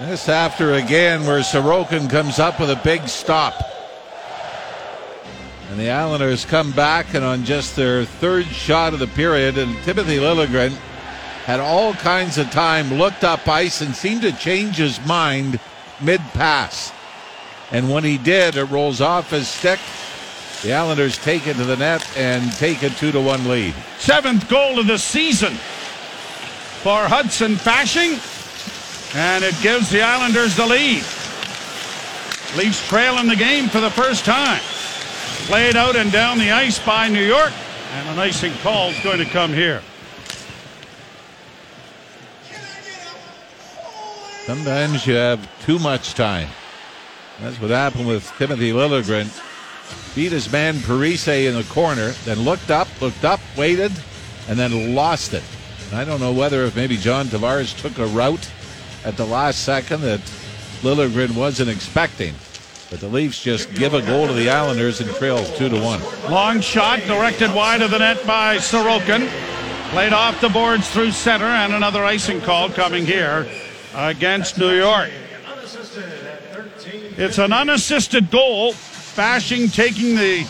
This 0.00 0.28
after 0.28 0.74
again 0.74 1.24
where 1.24 1.40
Sorokin 1.40 2.10
comes 2.10 2.38
up 2.38 2.60
with 2.60 2.70
a 2.70 2.80
big 2.84 3.08
stop. 3.08 3.54
And 5.70 5.80
the 5.80 5.90
Islanders 5.90 6.44
come 6.44 6.72
back 6.72 7.14
and 7.14 7.24
on 7.24 7.44
just 7.44 7.74
their 7.74 8.04
third 8.04 8.46
shot 8.46 8.92
of 8.92 8.98
the 8.98 9.06
period, 9.06 9.56
and 9.56 9.74
Timothy 9.84 10.18
Liljegren 10.18 10.76
had 11.44 11.60
all 11.60 11.92
kinds 11.92 12.38
of 12.38 12.50
time, 12.50 12.94
looked 12.94 13.22
up 13.22 13.46
ice, 13.46 13.82
and 13.82 13.94
seemed 13.94 14.22
to 14.22 14.32
change 14.32 14.76
his 14.76 15.04
mind 15.06 15.60
mid 16.00 16.20
pass. 16.32 16.92
And 17.70 17.90
when 17.90 18.02
he 18.02 18.16
did, 18.16 18.56
it 18.56 18.64
rolls 18.64 19.00
off 19.00 19.30
his 19.30 19.46
stick. 19.46 19.78
The 20.62 20.72
Islanders 20.72 21.18
take 21.18 21.46
it 21.46 21.56
to 21.56 21.64
the 21.64 21.76
net 21.76 22.06
and 22.16 22.50
take 22.52 22.82
a 22.82 22.88
two 22.88 23.12
to 23.12 23.20
one 23.20 23.46
lead. 23.46 23.74
Seventh 23.98 24.48
goal 24.48 24.78
of 24.78 24.86
the 24.86 24.96
season 24.96 25.52
for 26.82 27.02
Hudson 27.02 27.56
Fasching, 27.56 28.16
and 29.14 29.44
it 29.44 29.54
gives 29.60 29.90
the 29.90 30.00
Islanders 30.00 30.56
the 30.56 30.66
lead. 30.66 31.04
Leafs 32.56 32.88
trail 32.88 33.18
in 33.18 33.26
the 33.26 33.36
game 33.36 33.68
for 33.68 33.80
the 33.80 33.90
first 33.90 34.24
time. 34.24 34.60
Played 35.46 35.76
out 35.76 35.96
and 35.96 36.10
down 36.10 36.38
the 36.38 36.52
ice 36.52 36.78
by 36.78 37.08
New 37.08 37.24
York, 37.24 37.52
and 37.92 38.08
an 38.08 38.18
icing 38.18 38.54
call 38.62 38.88
is 38.88 39.00
going 39.00 39.18
to 39.18 39.26
come 39.26 39.52
here. 39.52 39.82
Sometimes 44.46 45.06
you 45.06 45.14
have 45.14 45.48
too 45.64 45.78
much 45.78 46.12
time. 46.12 46.50
That's 47.40 47.58
what 47.58 47.70
happened 47.70 48.06
with 48.06 48.30
Timothy 48.36 48.72
Liljegren. 48.72 49.30
Beat 50.14 50.32
his 50.32 50.52
man 50.52 50.74
Parise 50.74 51.48
in 51.48 51.54
the 51.54 51.64
corner, 51.64 52.10
then 52.26 52.40
looked 52.40 52.70
up, 52.70 52.86
looked 53.00 53.24
up, 53.24 53.40
waited, 53.56 53.90
and 54.46 54.58
then 54.58 54.94
lost 54.94 55.32
it. 55.32 55.42
And 55.86 55.98
I 55.98 56.04
don't 56.04 56.20
know 56.20 56.32
whether 56.32 56.64
if 56.64 56.76
maybe 56.76 56.98
John 56.98 57.26
Tavares 57.26 57.74
took 57.80 57.98
a 57.98 58.06
route 58.08 58.46
at 59.02 59.16
the 59.16 59.24
last 59.24 59.64
second 59.64 60.02
that 60.02 60.20
Liljegren 60.82 61.34
wasn't 61.34 61.70
expecting. 61.70 62.34
But 62.90 63.00
the 63.00 63.08
Leafs 63.08 63.42
just 63.42 63.72
give 63.74 63.94
a 63.94 64.02
goal 64.02 64.26
to 64.26 64.34
the 64.34 64.50
Islanders 64.50 65.00
and 65.00 65.10
trail 65.14 65.42
two 65.56 65.70
to 65.70 65.80
one. 65.80 66.02
Long 66.30 66.60
shot 66.60 67.00
directed 67.06 67.54
wide 67.54 67.80
of 67.80 67.90
the 67.90 67.98
net 67.98 68.26
by 68.26 68.58
Sorokin. 68.58 69.26
Played 69.88 70.12
off 70.12 70.38
the 70.42 70.50
boards 70.50 70.90
through 70.90 71.12
center, 71.12 71.46
and 71.46 71.72
another 71.72 72.04
icing 72.04 72.42
call 72.42 72.68
coming 72.68 73.06
here 73.06 73.48
against 73.94 74.58
New 74.58 74.74
York. 74.74 75.10
It's 77.16 77.38
an 77.38 77.52
unassisted 77.52 78.30
goal. 78.30 78.72
Fasching 78.72 79.72
taking 79.72 80.16
the 80.16 80.44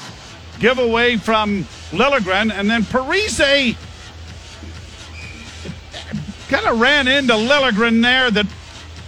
giveaway 0.59 1.17
from 1.17 1.65
Liljegren, 1.91 2.51
and 2.51 2.71
then 2.71 2.83
Parise 2.83 3.77
kind 6.49 6.67
of 6.67 6.81
ran 6.81 7.07
into 7.07 7.35
Liljegren 7.35 8.03
there 8.03 8.31
that 8.31 8.47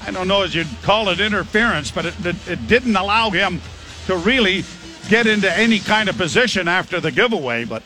I 0.06 0.10
don't 0.10 0.28
know 0.28 0.42
as 0.42 0.54
you'd 0.54 0.68
call 0.82 1.08
it 1.08 1.20
interference, 1.20 1.90
but 1.90 2.06
it, 2.06 2.26
it, 2.26 2.36
it 2.48 2.68
didn't 2.68 2.96
allow 2.96 3.30
him 3.30 3.60
to 4.06 4.16
really 4.16 4.64
get 5.08 5.26
into 5.26 5.52
any 5.52 5.78
kind 5.78 6.08
of 6.08 6.16
position 6.16 6.68
after 6.68 7.00
the 7.00 7.10
giveaway. 7.10 7.64
But 7.64 7.82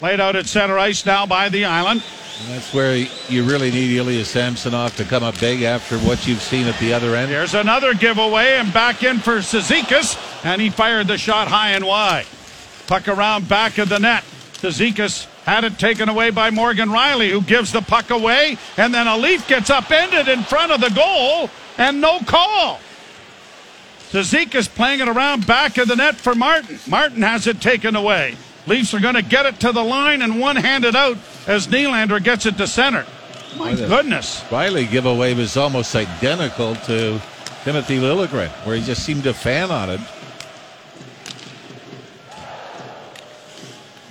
played 0.00 0.18
out 0.18 0.34
at 0.34 0.46
center 0.46 0.78
ice 0.78 1.04
now 1.04 1.26
by 1.26 1.50
the 1.50 1.66
island. 1.66 2.02
And 2.40 2.54
that's 2.54 2.72
where 2.72 2.96
you 3.28 3.44
really 3.44 3.70
need 3.70 3.94
Ilya 3.94 4.24
Samsonov 4.24 4.96
to 4.96 5.04
come 5.04 5.22
up 5.22 5.38
big 5.38 5.60
after 5.60 5.98
what 5.98 6.26
you've 6.26 6.40
seen 6.40 6.66
at 6.66 6.78
the 6.80 6.94
other 6.94 7.14
end. 7.14 7.30
Here's 7.30 7.52
another 7.52 7.92
giveaway 7.92 8.52
and 8.52 8.72
back 8.72 9.02
in 9.02 9.18
for 9.18 9.40
Cizikas, 9.40 10.16
and 10.42 10.58
he 10.58 10.70
fired 10.70 11.06
the 11.06 11.18
shot 11.18 11.48
high 11.48 11.72
and 11.72 11.84
wide. 11.84 12.24
Puck 12.86 13.08
around 13.08 13.46
back 13.46 13.76
of 13.76 13.90
the 13.90 13.98
net. 13.98 14.24
Cizikas 14.54 15.26
had 15.44 15.64
it 15.64 15.78
taken 15.78 16.08
away 16.08 16.30
by 16.30 16.48
Morgan 16.48 16.88
Rielly, 16.88 17.28
who 17.28 17.42
gives 17.42 17.70
the 17.70 17.82
puck 17.82 18.08
away, 18.08 18.56
and 18.78 18.94
then 18.94 19.06
a 19.06 19.18
Leaf 19.18 19.46
gets 19.48 19.68
upended 19.68 20.28
in 20.28 20.42
front 20.44 20.72
of 20.72 20.80
the 20.80 20.88
goal, 20.88 21.50
and 21.76 22.00
no 22.00 22.20
call. 22.20 22.80
Cizikas 24.12 24.66
playing 24.66 25.00
it 25.00 25.08
around 25.08 25.46
back 25.46 25.76
of 25.76 25.88
the 25.88 25.96
net 25.96 26.14
for 26.14 26.34
Martin. 26.34 26.78
Martin 26.88 27.20
has 27.20 27.46
it 27.46 27.60
taken 27.60 27.94
away. 27.94 28.34
Leafs 28.66 28.92
are 28.94 29.00
going 29.00 29.14
to 29.14 29.22
get 29.22 29.46
it 29.46 29.60
to 29.60 29.72
the 29.72 29.82
line 29.82 30.22
and 30.22 30.38
one 30.38 30.56
handed 30.56 30.94
out 30.94 31.16
as 31.46 31.66
Nylander 31.66 32.22
gets 32.22 32.46
it 32.46 32.56
to 32.58 32.66
center. 32.66 33.06
My 33.56 33.74
goodness. 33.74 34.42
Rielly 34.44 34.88
giveaway 34.88 35.34
was 35.34 35.56
almost 35.56 35.96
identical 35.96 36.76
to 36.76 37.20
Timothy 37.64 37.98
Liljegren, 37.98 38.48
where 38.64 38.76
he 38.76 38.82
just 38.82 39.04
seemed 39.04 39.24
to 39.24 39.34
fan 39.34 39.70
on 39.70 39.90
it. 39.90 40.00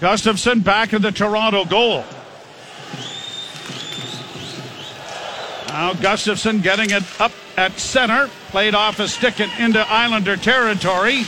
Gustafsson 0.01 0.63
back 0.63 0.93
of 0.93 1.01
the 1.01 1.11
Toronto 1.11 1.65
goal. 1.65 2.05
Now 5.67 5.93
Gustafsson 5.93 6.63
getting 6.63 6.89
it 6.91 7.03
up 7.19 7.31
at 7.57 7.79
center, 7.79 8.29
played 8.49 8.75
off 8.75 8.99
a 8.99 9.07
stick 9.07 9.39
and 9.39 9.51
into 9.59 9.79
Islander 9.79 10.37
territory. 10.37 11.25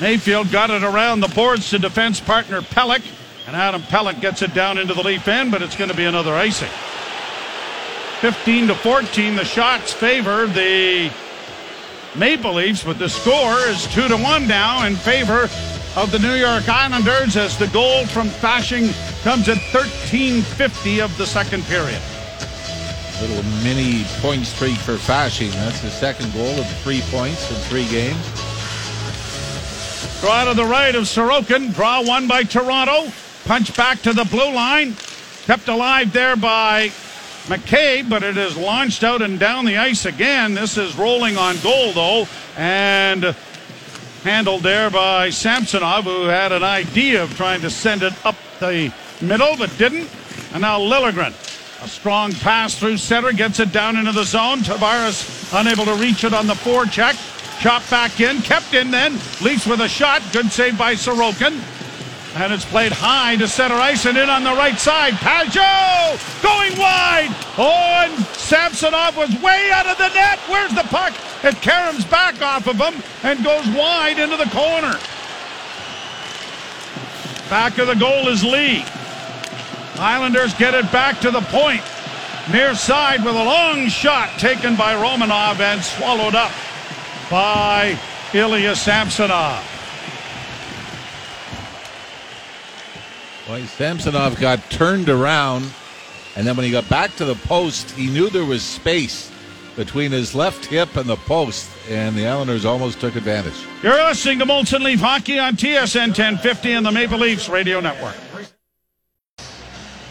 Mayfield 0.00 0.50
got 0.50 0.70
it 0.70 0.82
around 0.82 1.20
the 1.20 1.28
boards 1.28 1.70
to 1.70 1.78
defense 1.78 2.20
partner 2.20 2.60
Pelech. 2.60 3.04
And 3.46 3.56
Adam 3.56 3.82
Pelech 3.82 4.20
gets 4.20 4.42
it 4.42 4.52
down 4.54 4.76
into 4.76 4.92
the 4.92 5.02
leaf 5.02 5.28
end, 5.28 5.50
but 5.50 5.62
it's 5.62 5.76
going 5.76 5.90
to 5.90 5.96
be 5.96 6.04
another 6.04 6.34
icing. 6.34 6.70
15 8.20 8.68
to 8.68 8.74
14, 8.74 9.36
the 9.36 9.44
shots 9.44 9.92
favor 9.92 10.46
the 10.46 11.10
Maple 12.16 12.54
Leafs, 12.54 12.82
but 12.82 12.98
the 12.98 13.08
score 13.08 13.58
is 13.68 13.86
2 13.88 14.08
to 14.08 14.16
1 14.16 14.48
now 14.48 14.86
in 14.86 14.96
favor 14.96 15.48
of 15.96 16.10
the 16.10 16.18
New 16.18 16.34
York 16.34 16.68
Islanders 16.68 17.36
as 17.36 17.56
the 17.56 17.68
goal 17.68 18.06
from 18.06 18.28
Fasching 18.28 18.92
comes 19.22 19.48
at 19.48 19.58
13:50 19.72 21.00
of 21.00 21.16
the 21.16 21.26
second 21.26 21.64
period. 21.64 22.00
Little 23.20 23.42
mini 23.62 24.04
point 24.20 24.46
streak 24.46 24.76
for 24.76 24.96
Fasching. 24.96 25.52
That's 25.52 25.80
his 25.80 25.94
second 25.94 26.32
goal 26.34 26.58
of 26.58 26.66
three 26.82 27.00
points 27.10 27.50
in 27.50 27.56
three 27.68 27.88
games. 27.88 28.55
Draw 30.20 30.44
to 30.44 30.54
the 30.54 30.64
right 30.64 30.94
of 30.94 31.04
Sorokin. 31.04 31.74
Draw 31.74 32.02
one 32.02 32.26
by 32.26 32.42
Toronto. 32.42 33.12
Punch 33.44 33.76
back 33.76 34.00
to 34.02 34.12
the 34.12 34.24
blue 34.24 34.52
line. 34.52 34.96
Kept 35.44 35.68
alive 35.68 36.12
there 36.12 36.36
by 36.36 36.88
McCabe, 37.46 38.08
but 38.08 38.22
it 38.22 38.36
is 38.36 38.56
launched 38.56 39.04
out 39.04 39.22
and 39.22 39.38
down 39.38 39.66
the 39.66 39.76
ice 39.76 40.06
again. 40.06 40.54
This 40.54 40.78
is 40.78 40.96
rolling 40.96 41.36
on 41.36 41.56
goal, 41.60 41.92
though, 41.92 42.26
and 42.56 43.36
handled 44.24 44.62
there 44.62 44.90
by 44.90 45.30
Samsonov, 45.30 46.04
who 46.04 46.24
had 46.24 46.50
an 46.50 46.64
idea 46.64 47.22
of 47.22 47.36
trying 47.36 47.60
to 47.60 47.70
send 47.70 48.02
it 48.02 48.14
up 48.26 48.36
the 48.58 48.92
middle, 49.20 49.56
but 49.56 49.70
didn't. 49.78 50.10
And 50.52 50.62
now 50.62 50.80
Liljegren. 50.80 51.34
A 51.84 51.88
strong 51.88 52.32
pass 52.32 52.76
through 52.76 52.96
center, 52.96 53.32
gets 53.32 53.60
it 53.60 53.70
down 53.70 53.96
into 53.96 54.10
the 54.10 54.24
zone. 54.24 54.60
Tavares 54.60 55.52
unable 55.60 55.84
to 55.84 55.94
reach 55.94 56.24
it 56.24 56.32
on 56.32 56.46
the 56.46 56.54
forecheck. 56.54 57.34
Chopped 57.60 57.90
back 57.90 58.20
in, 58.20 58.42
kept 58.42 58.74
in 58.74 58.90
then. 58.90 59.14
Leafs 59.40 59.66
with 59.66 59.80
a 59.80 59.88
shot. 59.88 60.22
Good 60.32 60.52
save 60.52 60.76
by 60.76 60.94
Sorokin. 60.94 61.58
And 62.36 62.52
it's 62.52 62.66
played 62.66 62.92
high 62.92 63.36
to 63.36 63.48
center 63.48 63.76
ice 63.76 64.04
and 64.04 64.18
in 64.18 64.28
on 64.28 64.44
the 64.44 64.52
right 64.52 64.78
side. 64.78 65.14
Pageau 65.14 66.42
going 66.42 66.78
wide. 66.78 67.34
Oh, 67.56 68.04
and 68.04 68.26
Samsonov 68.36 69.16
was 69.16 69.30
way 69.40 69.70
out 69.72 69.86
of 69.86 69.96
the 69.96 70.08
net. 70.08 70.38
Where's 70.46 70.74
the 70.74 70.82
puck? 70.82 71.14
It 71.42 71.54
caroms 71.56 72.08
back 72.10 72.42
off 72.42 72.66
of 72.66 72.76
him 72.76 73.02
and 73.22 73.42
goes 73.42 73.66
wide 73.68 74.18
into 74.18 74.36
the 74.36 74.50
corner. 74.50 74.98
Back 77.48 77.78
of 77.78 77.86
the 77.86 77.94
goal 77.94 78.28
is 78.28 78.44
Lee. 78.44 78.84
Islanders 79.98 80.52
get 80.54 80.74
it 80.74 80.92
back 80.92 81.20
to 81.20 81.30
the 81.30 81.40
point. 81.40 81.82
Near 82.52 82.74
side 82.74 83.24
with 83.24 83.34
a 83.34 83.44
long 83.44 83.88
shot 83.88 84.38
taken 84.38 84.76
by 84.76 84.94
Romanov 84.94 85.58
and 85.60 85.82
swallowed 85.82 86.34
up 86.34 86.52
by 87.30 87.98
Ilya 88.32 88.76
Samsonov. 88.76 89.64
Well, 93.48 93.64
Samsonov 93.66 94.40
got 94.40 94.70
turned 94.70 95.08
around, 95.08 95.70
and 96.34 96.46
then 96.46 96.56
when 96.56 96.64
he 96.64 96.72
got 96.72 96.88
back 96.88 97.14
to 97.16 97.24
the 97.24 97.36
post, 97.36 97.90
he 97.92 98.08
knew 98.08 98.28
there 98.28 98.44
was 98.44 98.62
space 98.62 99.30
between 99.76 100.10
his 100.10 100.34
left 100.34 100.66
hip 100.66 100.96
and 100.96 101.08
the 101.08 101.16
post, 101.16 101.70
and 101.88 102.16
the 102.16 102.26
Islanders 102.26 102.64
almost 102.64 102.98
took 102.98 103.14
advantage. 103.14 103.54
You're 103.82 104.02
listening 104.04 104.40
to 104.40 104.46
Molson 104.46 104.80
Leaf 104.80 105.00
Hockey 105.00 105.38
on 105.38 105.54
TSN 105.54 106.08
1050 106.08 106.72
and 106.72 106.84
the 106.84 106.90
Maple 106.90 107.18
Leafs 107.18 107.48
Radio 107.48 107.78
Network. 107.80 108.16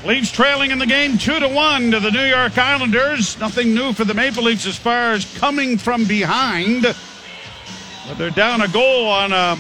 Leafs 0.06 0.32
trailing 0.32 0.70
in 0.70 0.78
the 0.78 0.86
game 0.86 1.18
two 1.18 1.40
to 1.40 1.50
one 1.50 1.90
to 1.90 2.00
the 2.00 2.12
New 2.12 2.26
York 2.26 2.56
Islanders. 2.60 3.40
Nothing 3.40 3.74
new 3.74 3.92
for 3.92 4.06
the 4.06 4.14
Maple 4.14 4.44
Leafs 4.44 4.68
as 4.68 4.78
far 4.78 5.14
as 5.14 5.26
coming 5.40 5.80
from 5.80 6.06
behind. 6.06 6.84
But 6.84 8.18
they're 8.20 8.30
down 8.30 8.62
a 8.62 8.68
goal 8.68 9.08
on 9.08 9.34
a 9.34 9.58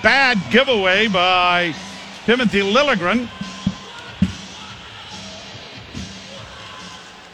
bad 0.00 0.38
giveaway 0.52 1.08
by 1.08 1.74
Timothy 2.24 2.60
Liljegren. 2.60 3.28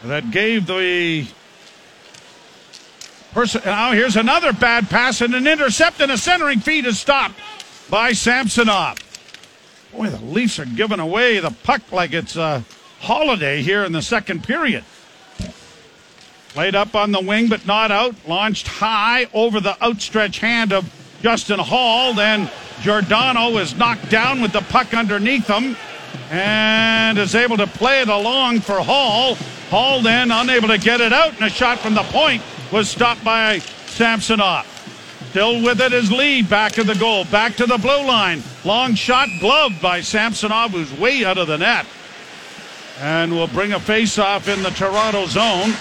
That 0.05 0.31
gave 0.31 0.65
the 0.65 1.27
person. 3.33 3.61
Now 3.65 3.91
here's 3.91 4.15
another 4.15 4.51
bad 4.51 4.89
pass 4.89 5.21
and 5.21 5.35
an 5.35 5.45
intercept 5.45 6.01
and 6.01 6.11
a 6.11 6.17
centering 6.17 6.61
feed 6.61 6.87
is 6.87 6.99
stopped 6.99 7.39
by 7.91 8.13
Samsonov. 8.13 9.06
Boy, 9.97 10.09
the 10.09 10.25
Leafs 10.25 10.59
are 10.59 10.65
giving 10.65 10.99
away 10.99 11.39
the 11.39 11.49
puck 11.49 11.91
like 11.91 12.13
it's 12.13 12.35
a 12.35 12.63
holiday 12.99 13.63
here 13.63 13.83
in 13.83 13.93
the 13.93 14.01
second 14.03 14.43
period. 14.43 14.83
Played 16.49 16.75
up 16.75 16.93
on 16.93 17.11
the 17.11 17.19
wing, 17.19 17.47
but 17.47 17.65
not 17.65 17.89
out. 17.89 18.13
Launched 18.27 18.67
high 18.67 19.27
over 19.33 19.59
the 19.59 19.81
outstretched 19.83 20.39
hand 20.39 20.71
of 20.71 20.87
Justin 21.23 21.57
Holl. 21.57 22.13
Then 22.13 22.47
Giordano 22.81 23.57
is 23.57 23.75
knocked 23.75 24.11
down 24.11 24.39
with 24.39 24.51
the 24.51 24.61
puck 24.61 24.93
underneath 24.93 25.47
him 25.47 25.75
and 26.29 27.17
is 27.17 27.33
able 27.33 27.57
to 27.57 27.65
play 27.65 28.01
it 28.01 28.09
along 28.09 28.59
for 28.59 28.79
Holl. 28.79 29.33
Holl 29.71 30.03
then 30.03 30.29
unable 30.29 30.67
to 30.67 30.77
get 30.77 31.01
it 31.01 31.11
out, 31.11 31.33
and 31.33 31.43
a 31.43 31.49
shot 31.49 31.79
from 31.79 31.95
the 31.95 32.03
point 32.03 32.43
was 32.71 32.87
stopped 32.87 33.23
by 33.23 33.57
Samsonov. 33.87 34.76
Still 35.37 35.61
with 35.61 35.79
it 35.81 35.93
is 35.93 36.11
Lee 36.11 36.41
back 36.41 36.71
to 36.71 36.83
the 36.83 36.95
goal, 36.95 37.23
back 37.25 37.55
to 37.57 37.67
the 37.67 37.77
blue 37.77 38.03
line. 38.07 38.41
Long 38.65 38.95
shot 38.95 39.29
gloved 39.39 39.79
by 39.79 40.01
Samsonov, 40.01 40.71
who's 40.71 40.91
way 40.97 41.23
out 41.25 41.37
of 41.37 41.45
the 41.45 41.59
net. 41.59 41.85
And 42.99 43.31
will 43.31 43.45
bring 43.45 43.73
a 43.73 43.79
face-off 43.79 44.47
in 44.47 44.63
the 44.63 44.71
Toronto 44.71 45.27
zone. 45.27 45.75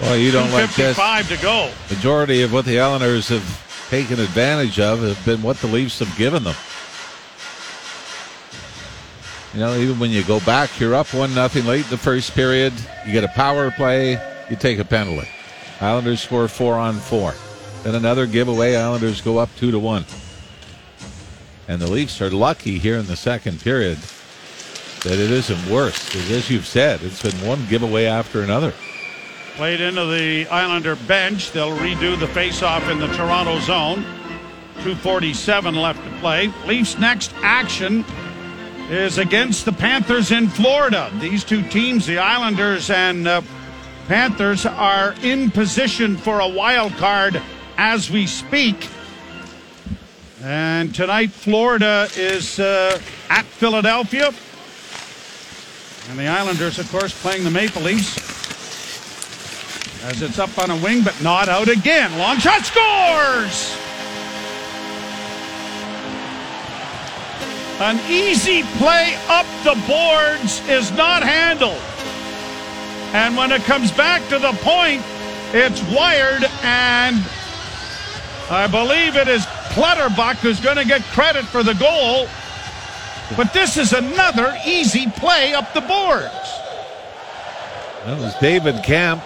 Well, 0.00 0.16
you 0.16 0.30
don't 0.30 0.52
like 0.52 0.72
this. 0.76 0.96
55 0.96 1.28
to 1.28 1.42
go. 1.42 1.72
Majority 1.88 2.42
of 2.42 2.52
what 2.52 2.64
the 2.66 2.78
Islanders 2.78 3.26
have 3.30 3.88
taken 3.90 4.20
advantage 4.20 4.78
of 4.78 5.00
have 5.00 5.24
been 5.24 5.42
what 5.42 5.56
the 5.56 5.66
Leafs 5.66 5.98
have 5.98 6.16
given 6.16 6.44
them. 6.44 6.54
You 9.54 9.58
know, 9.58 9.74
even 9.76 9.98
when 9.98 10.12
you 10.12 10.22
go 10.22 10.38
back, 10.38 10.78
you're 10.78 10.94
up 10.94 11.12
one 11.12 11.34
nothing 11.34 11.66
late 11.66 11.82
in 11.82 11.90
the 11.90 11.98
first 11.98 12.32
period. 12.36 12.72
You 13.04 13.12
get 13.12 13.24
a 13.24 13.28
power 13.34 13.72
play, 13.72 14.12
you 14.48 14.54
take 14.54 14.78
a 14.78 14.84
penalty. 14.84 15.28
Islanders 15.80 16.22
score 16.22 16.46
four 16.46 16.76
on 16.76 16.94
four. 16.94 17.34
Then 17.82 17.94
another 17.94 18.26
giveaway. 18.26 18.76
Islanders 18.76 19.20
go 19.20 19.38
up 19.38 19.48
two 19.56 19.70
to 19.70 19.78
one. 19.78 20.04
And 21.66 21.80
the 21.80 21.90
Leafs 21.90 22.20
are 22.20 22.30
lucky 22.30 22.78
here 22.78 22.96
in 22.96 23.06
the 23.06 23.16
second 23.16 23.60
period 23.62 23.98
that 25.02 25.12
it 25.12 25.30
isn't 25.30 25.70
worse. 25.70 26.06
Because 26.06 26.30
as 26.30 26.50
you've 26.50 26.66
said, 26.66 27.02
it's 27.02 27.22
been 27.22 27.46
one 27.46 27.66
giveaway 27.68 28.04
after 28.04 28.42
another. 28.42 28.74
Played 29.54 29.80
into 29.80 30.04
the 30.06 30.46
Islander 30.48 30.96
bench. 30.96 31.52
They'll 31.52 31.76
redo 31.76 32.18
the 32.18 32.28
face-off 32.28 32.88
in 32.88 32.98
the 32.98 33.06
Toronto 33.08 33.58
zone. 33.60 34.02
247 34.82 35.74
left 35.74 36.02
to 36.04 36.10
play. 36.18 36.52
Leafs' 36.66 36.98
next 36.98 37.32
action 37.42 38.04
is 38.90 39.18
against 39.18 39.64
the 39.64 39.72
Panthers 39.72 40.32
in 40.32 40.48
Florida. 40.48 41.10
These 41.20 41.44
two 41.44 41.62
teams, 41.68 42.06
the 42.06 42.18
Islanders 42.18 42.90
and 42.90 43.28
uh, 43.28 43.42
Panthers, 44.06 44.66
are 44.66 45.14
in 45.22 45.50
position 45.50 46.16
for 46.16 46.40
a 46.40 46.48
wild 46.48 46.92
card 46.92 47.40
as 47.76 48.10
we 48.10 48.26
speak. 48.26 48.88
And 50.42 50.94
tonight, 50.94 51.30
Florida 51.30 52.08
is 52.16 52.58
uh, 52.58 53.00
at 53.28 53.44
Philadelphia. 53.44 54.32
And 56.08 56.18
the 56.18 56.26
Islanders, 56.26 56.78
of 56.78 56.90
course, 56.90 57.20
playing 57.20 57.44
the 57.44 57.50
Maple 57.50 57.82
Leafs. 57.82 58.16
As 60.04 60.22
it's 60.22 60.38
up 60.38 60.56
on 60.58 60.70
a 60.70 60.76
wing, 60.76 61.02
but 61.02 61.20
not 61.22 61.48
out 61.48 61.68
again. 61.68 62.16
Long 62.18 62.38
shot 62.38 62.64
scores! 62.64 63.76
An 67.80 67.98
easy 68.10 68.62
play 68.78 69.16
up 69.28 69.46
the 69.64 69.74
boards 69.86 70.66
is 70.68 70.90
not 70.92 71.22
handled. 71.22 71.80
And 73.14 73.36
when 73.36 73.52
it 73.52 73.62
comes 73.62 73.90
back 73.90 74.26
to 74.28 74.38
the 74.38 74.52
point, 74.60 75.02
it's 75.52 75.82
wired, 75.84 76.44
and 76.62 77.16
I 78.50 78.66
believe 78.66 79.16
it 79.16 79.28
is 79.28 79.46
Clutterbuck 79.70 80.36
who's 80.38 80.58
going 80.58 80.76
to 80.76 80.84
get 80.84 81.02
credit 81.04 81.44
for 81.44 81.62
the 81.62 81.74
goal. 81.74 82.26
But 83.36 83.52
this 83.52 83.76
is 83.76 83.92
another 83.92 84.56
easy 84.66 85.08
play 85.08 85.54
up 85.54 85.72
the 85.72 85.80
boards. 85.80 86.34
That 88.04 88.18
was 88.18 88.34
David 88.40 88.82
Kampf. 88.82 89.24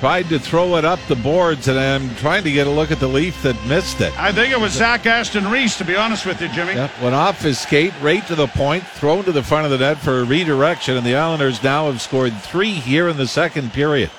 Tried 0.00 0.28
to 0.28 0.38
throw 0.38 0.76
it 0.76 0.84
up 0.84 1.00
the 1.08 1.16
boards, 1.16 1.66
and 1.66 1.78
I'm 1.78 2.14
trying 2.16 2.44
to 2.44 2.52
get 2.52 2.68
a 2.68 2.70
look 2.70 2.92
at 2.92 3.00
the 3.00 3.08
Leaf 3.08 3.42
that 3.42 3.56
missed 3.66 4.00
it. 4.00 4.16
I 4.18 4.32
think 4.32 4.52
it 4.52 4.60
was 4.60 4.72
Zach 4.72 5.06
Aston 5.06 5.48
Reese, 5.48 5.76
to 5.78 5.84
be 5.84 5.96
honest 5.96 6.24
with 6.24 6.40
you, 6.40 6.48
Jimmy. 6.48 6.74
Yep, 6.74 6.90
went 7.02 7.14
off 7.16 7.42
his 7.42 7.58
skate, 7.58 7.92
right 8.00 8.24
to 8.28 8.36
the 8.36 8.46
point, 8.46 8.84
thrown 8.86 9.24
to 9.24 9.32
the 9.32 9.42
front 9.42 9.64
of 9.64 9.72
the 9.72 9.78
net 9.78 9.98
for 9.98 10.20
a 10.20 10.24
redirection, 10.24 10.96
and 10.96 11.04
the 11.04 11.16
Islanders 11.16 11.64
now 11.64 11.90
have 11.90 12.00
scored 12.00 12.32
three 12.42 12.72
here 12.72 13.08
in 13.08 13.16
the 13.16 13.26
second 13.26 13.72
period. 13.72 14.10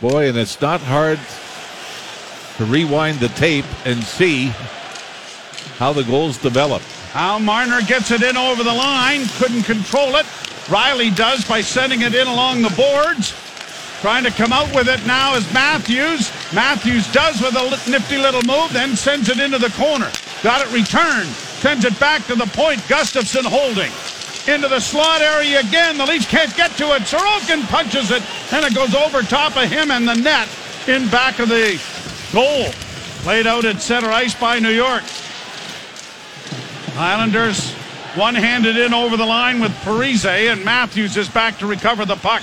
Boy, 0.00 0.28
and 0.28 0.38
it's 0.38 0.60
not 0.60 0.80
hard 0.80 1.18
to 2.56 2.64
rewind 2.64 3.18
the 3.20 3.28
tape 3.28 3.66
and 3.84 4.02
see 4.02 4.46
how 5.78 5.92
the 5.92 6.04
goals 6.04 6.38
develop. 6.38 6.82
Al 7.14 7.40
Marner 7.40 7.82
gets 7.82 8.10
it 8.10 8.22
in 8.22 8.36
over 8.36 8.62
the 8.62 8.72
line, 8.72 9.26
couldn't 9.38 9.64
control 9.64 10.16
it. 10.16 10.26
Rielly 10.66 11.14
does 11.14 11.46
by 11.46 11.60
sending 11.60 12.02
it 12.02 12.14
in 12.14 12.26
along 12.26 12.62
the 12.62 12.70
boards. 12.70 13.34
Trying 14.00 14.24
to 14.24 14.30
come 14.30 14.52
out 14.52 14.74
with 14.74 14.88
it 14.88 15.04
now 15.06 15.34
is 15.34 15.52
Matthews. 15.52 16.30
Matthews 16.54 17.10
does 17.12 17.40
with 17.42 17.54
a 17.54 17.90
nifty 17.90 18.16
little 18.16 18.42
move, 18.42 18.72
then 18.72 18.96
sends 18.96 19.28
it 19.28 19.38
into 19.38 19.58
the 19.58 19.70
corner. 19.70 20.10
Got 20.42 20.66
it 20.66 20.72
returned 20.72 21.28
Sends 21.60 21.84
it 21.84 22.00
back 22.00 22.24
to 22.24 22.34
the 22.34 22.46
point. 22.46 22.80
Gustafsson 22.88 23.44
holding. 23.44 23.92
Into 24.50 24.66
the 24.66 24.80
slot 24.80 25.20
area 25.20 25.60
again. 25.60 25.96
The 25.96 26.04
Leafs 26.04 26.26
can't 26.26 26.54
get 26.56 26.72
to 26.72 26.96
it. 26.96 27.02
Sorokin 27.02 27.62
punches 27.68 28.10
it, 28.10 28.20
and 28.52 28.64
it 28.64 28.74
goes 28.74 28.96
over 28.96 29.22
top 29.22 29.56
of 29.56 29.70
him 29.70 29.92
and 29.92 30.08
the 30.08 30.14
net 30.14 30.48
in 30.88 31.08
back 31.08 31.38
of 31.38 31.48
the 31.48 31.80
goal. 32.32 32.72
Played 33.22 33.46
out 33.46 33.64
at 33.64 33.80
center 33.80 34.10
ice 34.10 34.34
by 34.34 34.58
New 34.58 34.72
York. 34.72 35.04
Islanders 36.96 37.72
one-handed 38.16 38.76
in 38.76 38.92
over 38.92 39.16
the 39.16 39.24
line 39.24 39.60
with 39.60 39.70
Parise, 39.84 40.26
and 40.26 40.64
Matthews 40.64 41.16
is 41.16 41.28
back 41.28 41.58
to 41.58 41.66
recover 41.68 42.04
the 42.04 42.16
puck. 42.16 42.42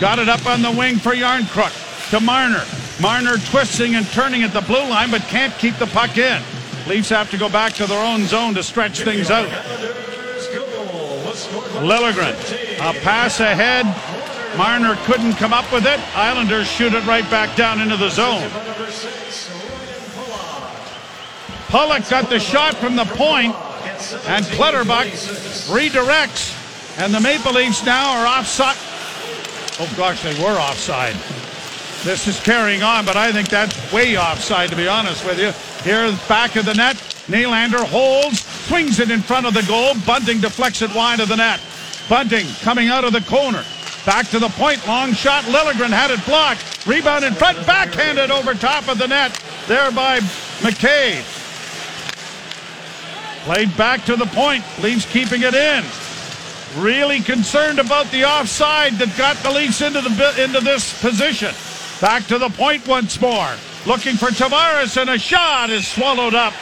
Got 0.00 0.18
it 0.18 0.28
up 0.28 0.44
on 0.46 0.60
the 0.60 0.72
wing 0.72 0.96
for 0.96 1.12
Järnkrok 1.12 2.10
to 2.10 2.18
Marner. 2.18 2.64
Marner 3.00 3.36
twisting 3.38 3.94
and 3.94 4.04
turning 4.08 4.42
at 4.42 4.52
the 4.52 4.62
blue 4.62 4.88
line, 4.88 5.12
but 5.12 5.22
can't 5.22 5.56
keep 5.58 5.76
the 5.76 5.86
puck 5.86 6.18
in. 6.18 6.42
Leafs 6.88 7.10
have 7.10 7.30
to 7.30 7.38
go 7.38 7.48
back 7.48 7.74
to 7.74 7.86
their 7.86 8.04
own 8.04 8.24
zone 8.24 8.54
to 8.54 8.62
stretch 8.64 9.02
things 9.02 9.30
out. 9.30 9.48
Liljegren, 11.82 12.34
a 12.80 12.92
pass 13.00 13.40
ahead. 13.40 13.86
Marner 14.56 14.96
couldn't 15.04 15.34
come 15.34 15.52
up 15.52 15.70
with 15.72 15.84
it. 15.86 15.98
Islanders 16.16 16.70
shoot 16.70 16.94
it 16.94 17.04
right 17.06 17.28
back 17.30 17.56
down 17.56 17.80
into 17.80 17.96
the 17.96 18.08
zone. 18.08 18.48
Pulock 21.68 22.08
got 22.08 22.30
the 22.30 22.38
shot 22.38 22.76
from 22.76 22.94
the 22.94 23.04
point, 23.04 23.54
and 24.28 24.44
Clutterbuck 24.46 25.06
redirects, 25.66 26.54
and 26.98 27.12
the 27.12 27.20
Maple 27.20 27.52
Leafs 27.52 27.84
now 27.84 28.20
are 28.20 28.26
offside. 28.26 28.76
Oh 29.80 29.92
gosh, 29.96 30.22
they 30.22 30.40
were 30.40 30.56
offside. 30.56 31.16
This 32.04 32.28
is 32.28 32.38
carrying 32.40 32.82
on, 32.82 33.04
but 33.04 33.16
I 33.16 33.32
think 33.32 33.48
that's 33.48 33.92
way 33.92 34.16
offside, 34.16 34.70
to 34.70 34.76
be 34.76 34.86
honest 34.86 35.24
with 35.24 35.40
you. 35.40 35.50
Here, 35.82 36.16
back 36.28 36.54
of 36.54 36.64
the 36.64 36.74
net, 36.74 36.96
Nylander 37.26 37.84
holds, 37.84 38.40
swings 38.40 39.00
it 39.00 39.10
in 39.10 39.20
front 39.20 39.46
of 39.46 39.54
the 39.54 39.62
goal. 39.62 39.94
Bunting 40.06 40.40
deflects 40.40 40.82
it 40.82 40.94
wide 40.94 41.20
of 41.20 41.28
the 41.28 41.36
net. 41.36 41.60
Bunting 42.08 42.46
coming 42.60 42.88
out 42.88 43.04
of 43.04 43.12
the 43.12 43.22
corner. 43.22 43.64
Back 44.04 44.28
to 44.28 44.38
the 44.38 44.50
point, 44.50 44.86
long 44.86 45.14
shot. 45.14 45.44
Liljegren 45.44 45.88
had 45.88 46.10
it 46.10 46.24
blocked. 46.26 46.86
Rebound 46.86 47.24
in 47.24 47.32
front, 47.32 47.66
backhanded 47.66 48.30
over 48.30 48.52
top 48.52 48.88
of 48.88 48.98
the 48.98 49.08
net. 49.08 49.42
There 49.66 49.90
by 49.90 50.20
McCabe. 50.60 51.24
Played 53.44 53.74
back 53.76 54.04
to 54.04 54.16
the 54.16 54.26
point. 54.26 54.62
Leafs 54.82 55.10
keeping 55.10 55.42
it 55.42 55.54
in. 55.54 55.82
Really 56.76 57.20
concerned 57.20 57.78
about 57.78 58.10
the 58.10 58.24
offside 58.24 58.94
that 58.94 59.16
got 59.16 59.36
the 59.38 59.50
Leafs 59.50 59.80
into 59.80 60.02
the 60.02 60.44
into 60.44 60.60
this 60.60 61.00
position. 61.00 61.54
Back 62.00 62.26
to 62.26 62.38
the 62.38 62.50
point 62.50 62.86
once 62.86 63.18
more. 63.18 63.54
Looking 63.86 64.16
for 64.16 64.28
Tavares, 64.28 65.00
and 65.00 65.08
a 65.08 65.18
shot 65.18 65.70
is 65.70 65.86
swallowed 65.86 66.34
up 66.34 66.52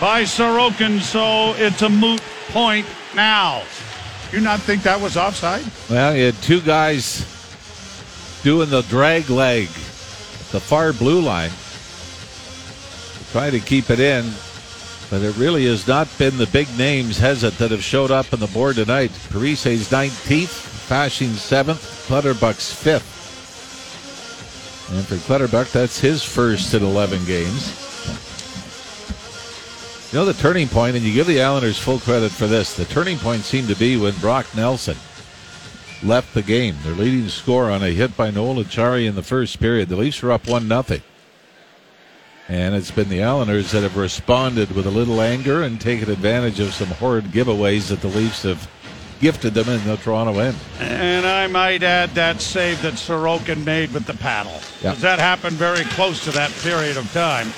by 0.00 0.22
Sorokin, 0.22 1.00
so 1.00 1.54
it's 1.56 1.82
a 1.82 1.88
moot 1.88 2.20
point 2.48 2.86
now. 3.14 3.62
You 4.32 4.40
not 4.40 4.60
think 4.60 4.82
that 4.82 5.00
was 5.00 5.16
offside? 5.16 5.64
Well, 5.88 6.16
you 6.16 6.26
had 6.26 6.34
two 6.42 6.60
guys 6.60 7.24
doing 8.42 8.70
the 8.70 8.82
drag 8.82 9.30
leg, 9.30 9.68
the 10.52 10.60
far 10.60 10.92
blue 10.92 11.20
line, 11.20 11.50
try 13.32 13.50
to 13.50 13.60
keep 13.60 13.90
it 13.90 14.00
in. 14.00 14.30
But 15.08 15.22
it 15.22 15.36
really 15.36 15.66
has 15.66 15.86
not 15.86 16.08
been 16.18 16.36
the 16.36 16.48
big 16.48 16.66
names, 16.76 17.16
has 17.18 17.44
it, 17.44 17.56
that 17.58 17.70
have 17.70 17.82
showed 17.82 18.10
up 18.10 18.32
on 18.32 18.40
the 18.40 18.48
board 18.48 18.74
tonight. 18.76 19.12
Parise's 19.30 19.88
19th, 19.88 20.88
Fasching's 20.88 21.38
7th, 21.38 22.06
Clutterbuck's 22.08 22.74
5th. 22.74 23.12
And 24.92 25.06
for 25.06 25.16
Clutterbuck, 25.18 25.68
that's 25.68 26.00
his 26.00 26.24
first 26.24 26.74
in 26.74 26.82
11 26.82 27.24
games. 27.24 27.95
You 30.16 30.22
know, 30.22 30.32
the 30.32 30.40
turning 30.40 30.66
point, 30.68 30.96
and 30.96 31.04
you 31.04 31.12
give 31.12 31.26
the 31.26 31.42
Islanders 31.42 31.78
full 31.78 31.98
credit 31.98 32.32
for 32.32 32.46
this, 32.46 32.74
the 32.74 32.86
turning 32.86 33.18
point 33.18 33.42
seemed 33.42 33.68
to 33.68 33.76
be 33.76 33.98
when 33.98 34.14
Brock 34.14 34.46
Nelson 34.56 34.96
left 36.02 36.32
the 36.32 36.40
game. 36.40 36.74
Their 36.84 36.94
leading 36.94 37.28
scorer 37.28 37.70
on 37.70 37.82
a 37.82 37.90
hit 37.90 38.16
by 38.16 38.30
Noel 38.30 38.64
Acciari 38.64 39.06
in 39.06 39.14
the 39.14 39.22
first 39.22 39.60
period. 39.60 39.90
The 39.90 39.96
Leafs 39.96 40.22
were 40.22 40.32
up 40.32 40.48
1 40.48 40.68
0. 40.68 41.00
And 42.48 42.74
it's 42.74 42.90
been 42.90 43.10
the 43.10 43.22
Islanders 43.22 43.72
that 43.72 43.82
have 43.82 43.98
responded 43.98 44.74
with 44.74 44.86
a 44.86 44.90
little 44.90 45.20
anger 45.20 45.62
and 45.62 45.78
taken 45.78 46.10
advantage 46.10 46.60
of 46.60 46.72
some 46.72 46.88
horrid 46.88 47.26
giveaways 47.26 47.88
that 47.88 48.00
the 48.00 48.08
Leafs 48.08 48.44
have 48.44 48.70
gifted 49.20 49.52
them 49.52 49.68
in 49.68 49.84
the 49.86 49.98
Toronto 49.98 50.38
end. 50.38 50.56
And 50.80 51.26
I 51.26 51.46
might 51.46 51.82
add 51.82 52.14
that 52.14 52.40
save 52.40 52.80
that 52.80 52.94
Sorokin 52.94 53.66
made 53.66 53.92
with 53.92 54.06
the 54.06 54.14
paddle. 54.14 54.60
Yeah. 54.80 54.94
That 54.94 55.18
happened 55.18 55.56
very 55.56 55.84
close 55.84 56.24
to 56.24 56.30
that 56.30 56.52
period 56.62 56.96
of 56.96 57.12
time. 57.12 57.52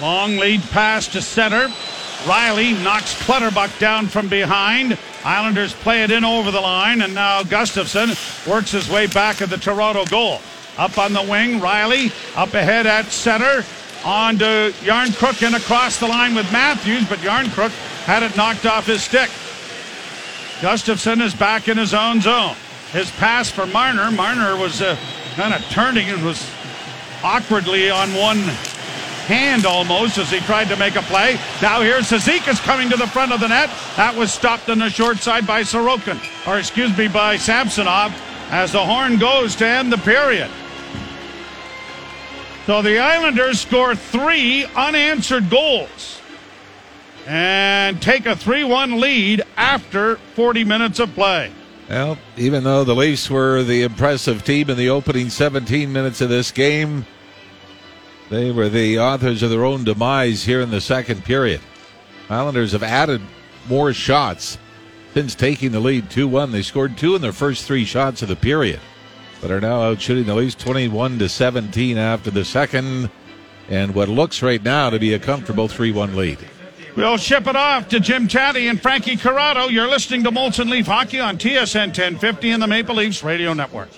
Long 0.00 0.36
lead 0.36 0.62
pass 0.70 1.06
to 1.08 1.22
center. 1.22 1.68
Rielly 2.24 2.80
knocks 2.82 3.20
Clutterbuck 3.22 3.76
down 3.78 4.06
from 4.06 4.28
behind. 4.28 4.96
Islanders 5.24 5.74
play 5.74 6.02
it 6.02 6.10
in 6.10 6.24
over 6.24 6.50
the 6.50 6.60
line, 6.60 7.02
and 7.02 7.14
now 7.14 7.42
Gustafsson 7.42 8.48
works 8.48 8.70
his 8.70 8.88
way 8.88 9.06
back 9.06 9.42
at 9.42 9.50
the 9.50 9.56
Toronto 9.56 10.04
goal. 10.06 10.40
Up 10.78 10.98
on 10.98 11.12
the 11.12 11.22
wing, 11.22 11.60
Rielly 11.60 12.12
up 12.36 12.54
ahead 12.54 12.86
at 12.86 13.06
center. 13.06 13.64
On 14.04 14.38
to 14.38 14.72
Järnkrok 14.80 15.44
and 15.46 15.54
across 15.54 15.98
the 15.98 16.08
line 16.08 16.34
with 16.34 16.50
Matthews, 16.50 17.08
but 17.08 17.18
Järnkrok 17.18 17.70
had 18.04 18.22
it 18.22 18.36
knocked 18.36 18.66
off 18.66 18.86
his 18.86 19.02
stick. 19.02 19.30
Gustafsson 20.60 21.20
is 21.20 21.34
back 21.34 21.68
in 21.68 21.76
his 21.76 21.92
own 21.92 22.20
zone. 22.20 22.56
His 22.92 23.10
pass 23.12 23.50
for 23.50 23.66
Marner. 23.66 24.10
Marner 24.10 24.56
was 24.56 24.80
uh, 24.80 24.96
kind 25.34 25.54
of 25.54 25.60
turning 25.70 26.08
and 26.08 26.24
was 26.24 26.48
awkwardly 27.22 27.90
on 27.90 28.12
one 28.14 28.38
hand 29.22 29.66
almost 29.66 30.18
as 30.18 30.30
he 30.30 30.40
tried 30.40 30.68
to 30.68 30.76
make 30.76 30.96
a 30.96 31.02
play. 31.02 31.38
Now 31.60 31.80
here's 31.82 32.08
Cizikas 32.08 32.62
coming 32.62 32.90
to 32.90 32.96
the 32.96 33.06
front 33.06 33.32
of 33.32 33.40
the 33.40 33.48
net. 33.48 33.70
That 33.96 34.16
was 34.16 34.32
stopped 34.32 34.68
on 34.68 34.78
the 34.78 34.90
short 34.90 35.18
side 35.18 35.46
by 35.46 35.62
Sorokin, 35.62 36.20
or 36.46 36.58
excuse 36.58 36.96
me, 36.96 37.08
by 37.08 37.36
Samsonov, 37.36 38.12
as 38.50 38.72
the 38.72 38.84
horn 38.84 39.18
goes 39.18 39.56
to 39.56 39.66
end 39.66 39.92
the 39.92 39.98
period. 39.98 40.50
So 42.66 42.80
the 42.80 42.98
Islanders 42.98 43.60
score 43.60 43.96
three 43.96 44.66
unanswered 44.76 45.50
goals 45.50 46.20
and 47.26 48.00
take 48.00 48.26
a 48.26 48.36
3 48.36 48.64
1 48.64 49.00
lead 49.00 49.42
after 49.56 50.16
40 50.34 50.64
minutes 50.64 50.98
of 50.98 51.12
play. 51.14 51.50
Well, 51.88 52.18
even 52.36 52.64
though 52.64 52.84
the 52.84 52.94
Leafs 52.94 53.28
were 53.28 53.62
the 53.62 53.82
impressive 53.82 54.44
team 54.44 54.70
in 54.70 54.76
the 54.76 54.88
opening 54.90 55.28
17 55.28 55.92
minutes 55.92 56.20
of 56.20 56.28
this 56.28 56.50
game, 56.50 57.04
they 58.32 58.50
were 58.50 58.70
the 58.70 58.98
authors 58.98 59.42
of 59.42 59.50
their 59.50 59.64
own 59.64 59.84
demise 59.84 60.42
here 60.44 60.62
in 60.62 60.70
the 60.70 60.80
second 60.80 61.22
period. 61.22 61.60
Islanders 62.30 62.72
have 62.72 62.82
added 62.82 63.20
more 63.68 63.92
shots 63.92 64.56
since 65.12 65.34
taking 65.34 65.70
the 65.72 65.80
lead 65.80 66.08
2 66.08 66.26
1. 66.26 66.50
They 66.50 66.62
scored 66.62 66.96
two 66.96 67.14
in 67.14 67.20
their 67.20 67.32
first 67.32 67.66
three 67.66 67.84
shots 67.84 68.22
of 68.22 68.28
the 68.28 68.36
period, 68.36 68.80
but 69.42 69.50
are 69.50 69.60
now 69.60 69.82
out 69.82 70.00
shooting 70.00 70.24
the 70.24 70.34
Leafs 70.34 70.54
21 70.54 71.18
to 71.18 71.28
17 71.28 71.98
after 71.98 72.30
the 72.30 72.44
second, 72.44 73.10
and 73.68 73.94
what 73.94 74.08
looks 74.08 74.42
right 74.42 74.62
now 74.62 74.88
to 74.88 74.98
be 74.98 75.12
a 75.12 75.18
comfortable 75.18 75.68
3 75.68 75.92
1 75.92 76.16
lead. 76.16 76.38
We'll 76.96 77.18
ship 77.18 77.46
it 77.46 77.56
off 77.56 77.88
to 77.88 78.00
Jim 78.00 78.28
Tatti 78.28 78.66
and 78.66 78.80
Frankie 78.80 79.16
Corrado. 79.16 79.68
You're 79.68 79.88
listening 79.88 80.24
to 80.24 80.30
Molson 80.30 80.70
Leaf 80.70 80.86
Hockey 80.86 81.20
on 81.20 81.36
TSN 81.36 81.88
1050 81.88 82.50
and 82.50 82.62
the 82.62 82.66
Maple 82.66 82.94
Leafs 82.94 83.22
Radio 83.22 83.52
Network. 83.52 83.88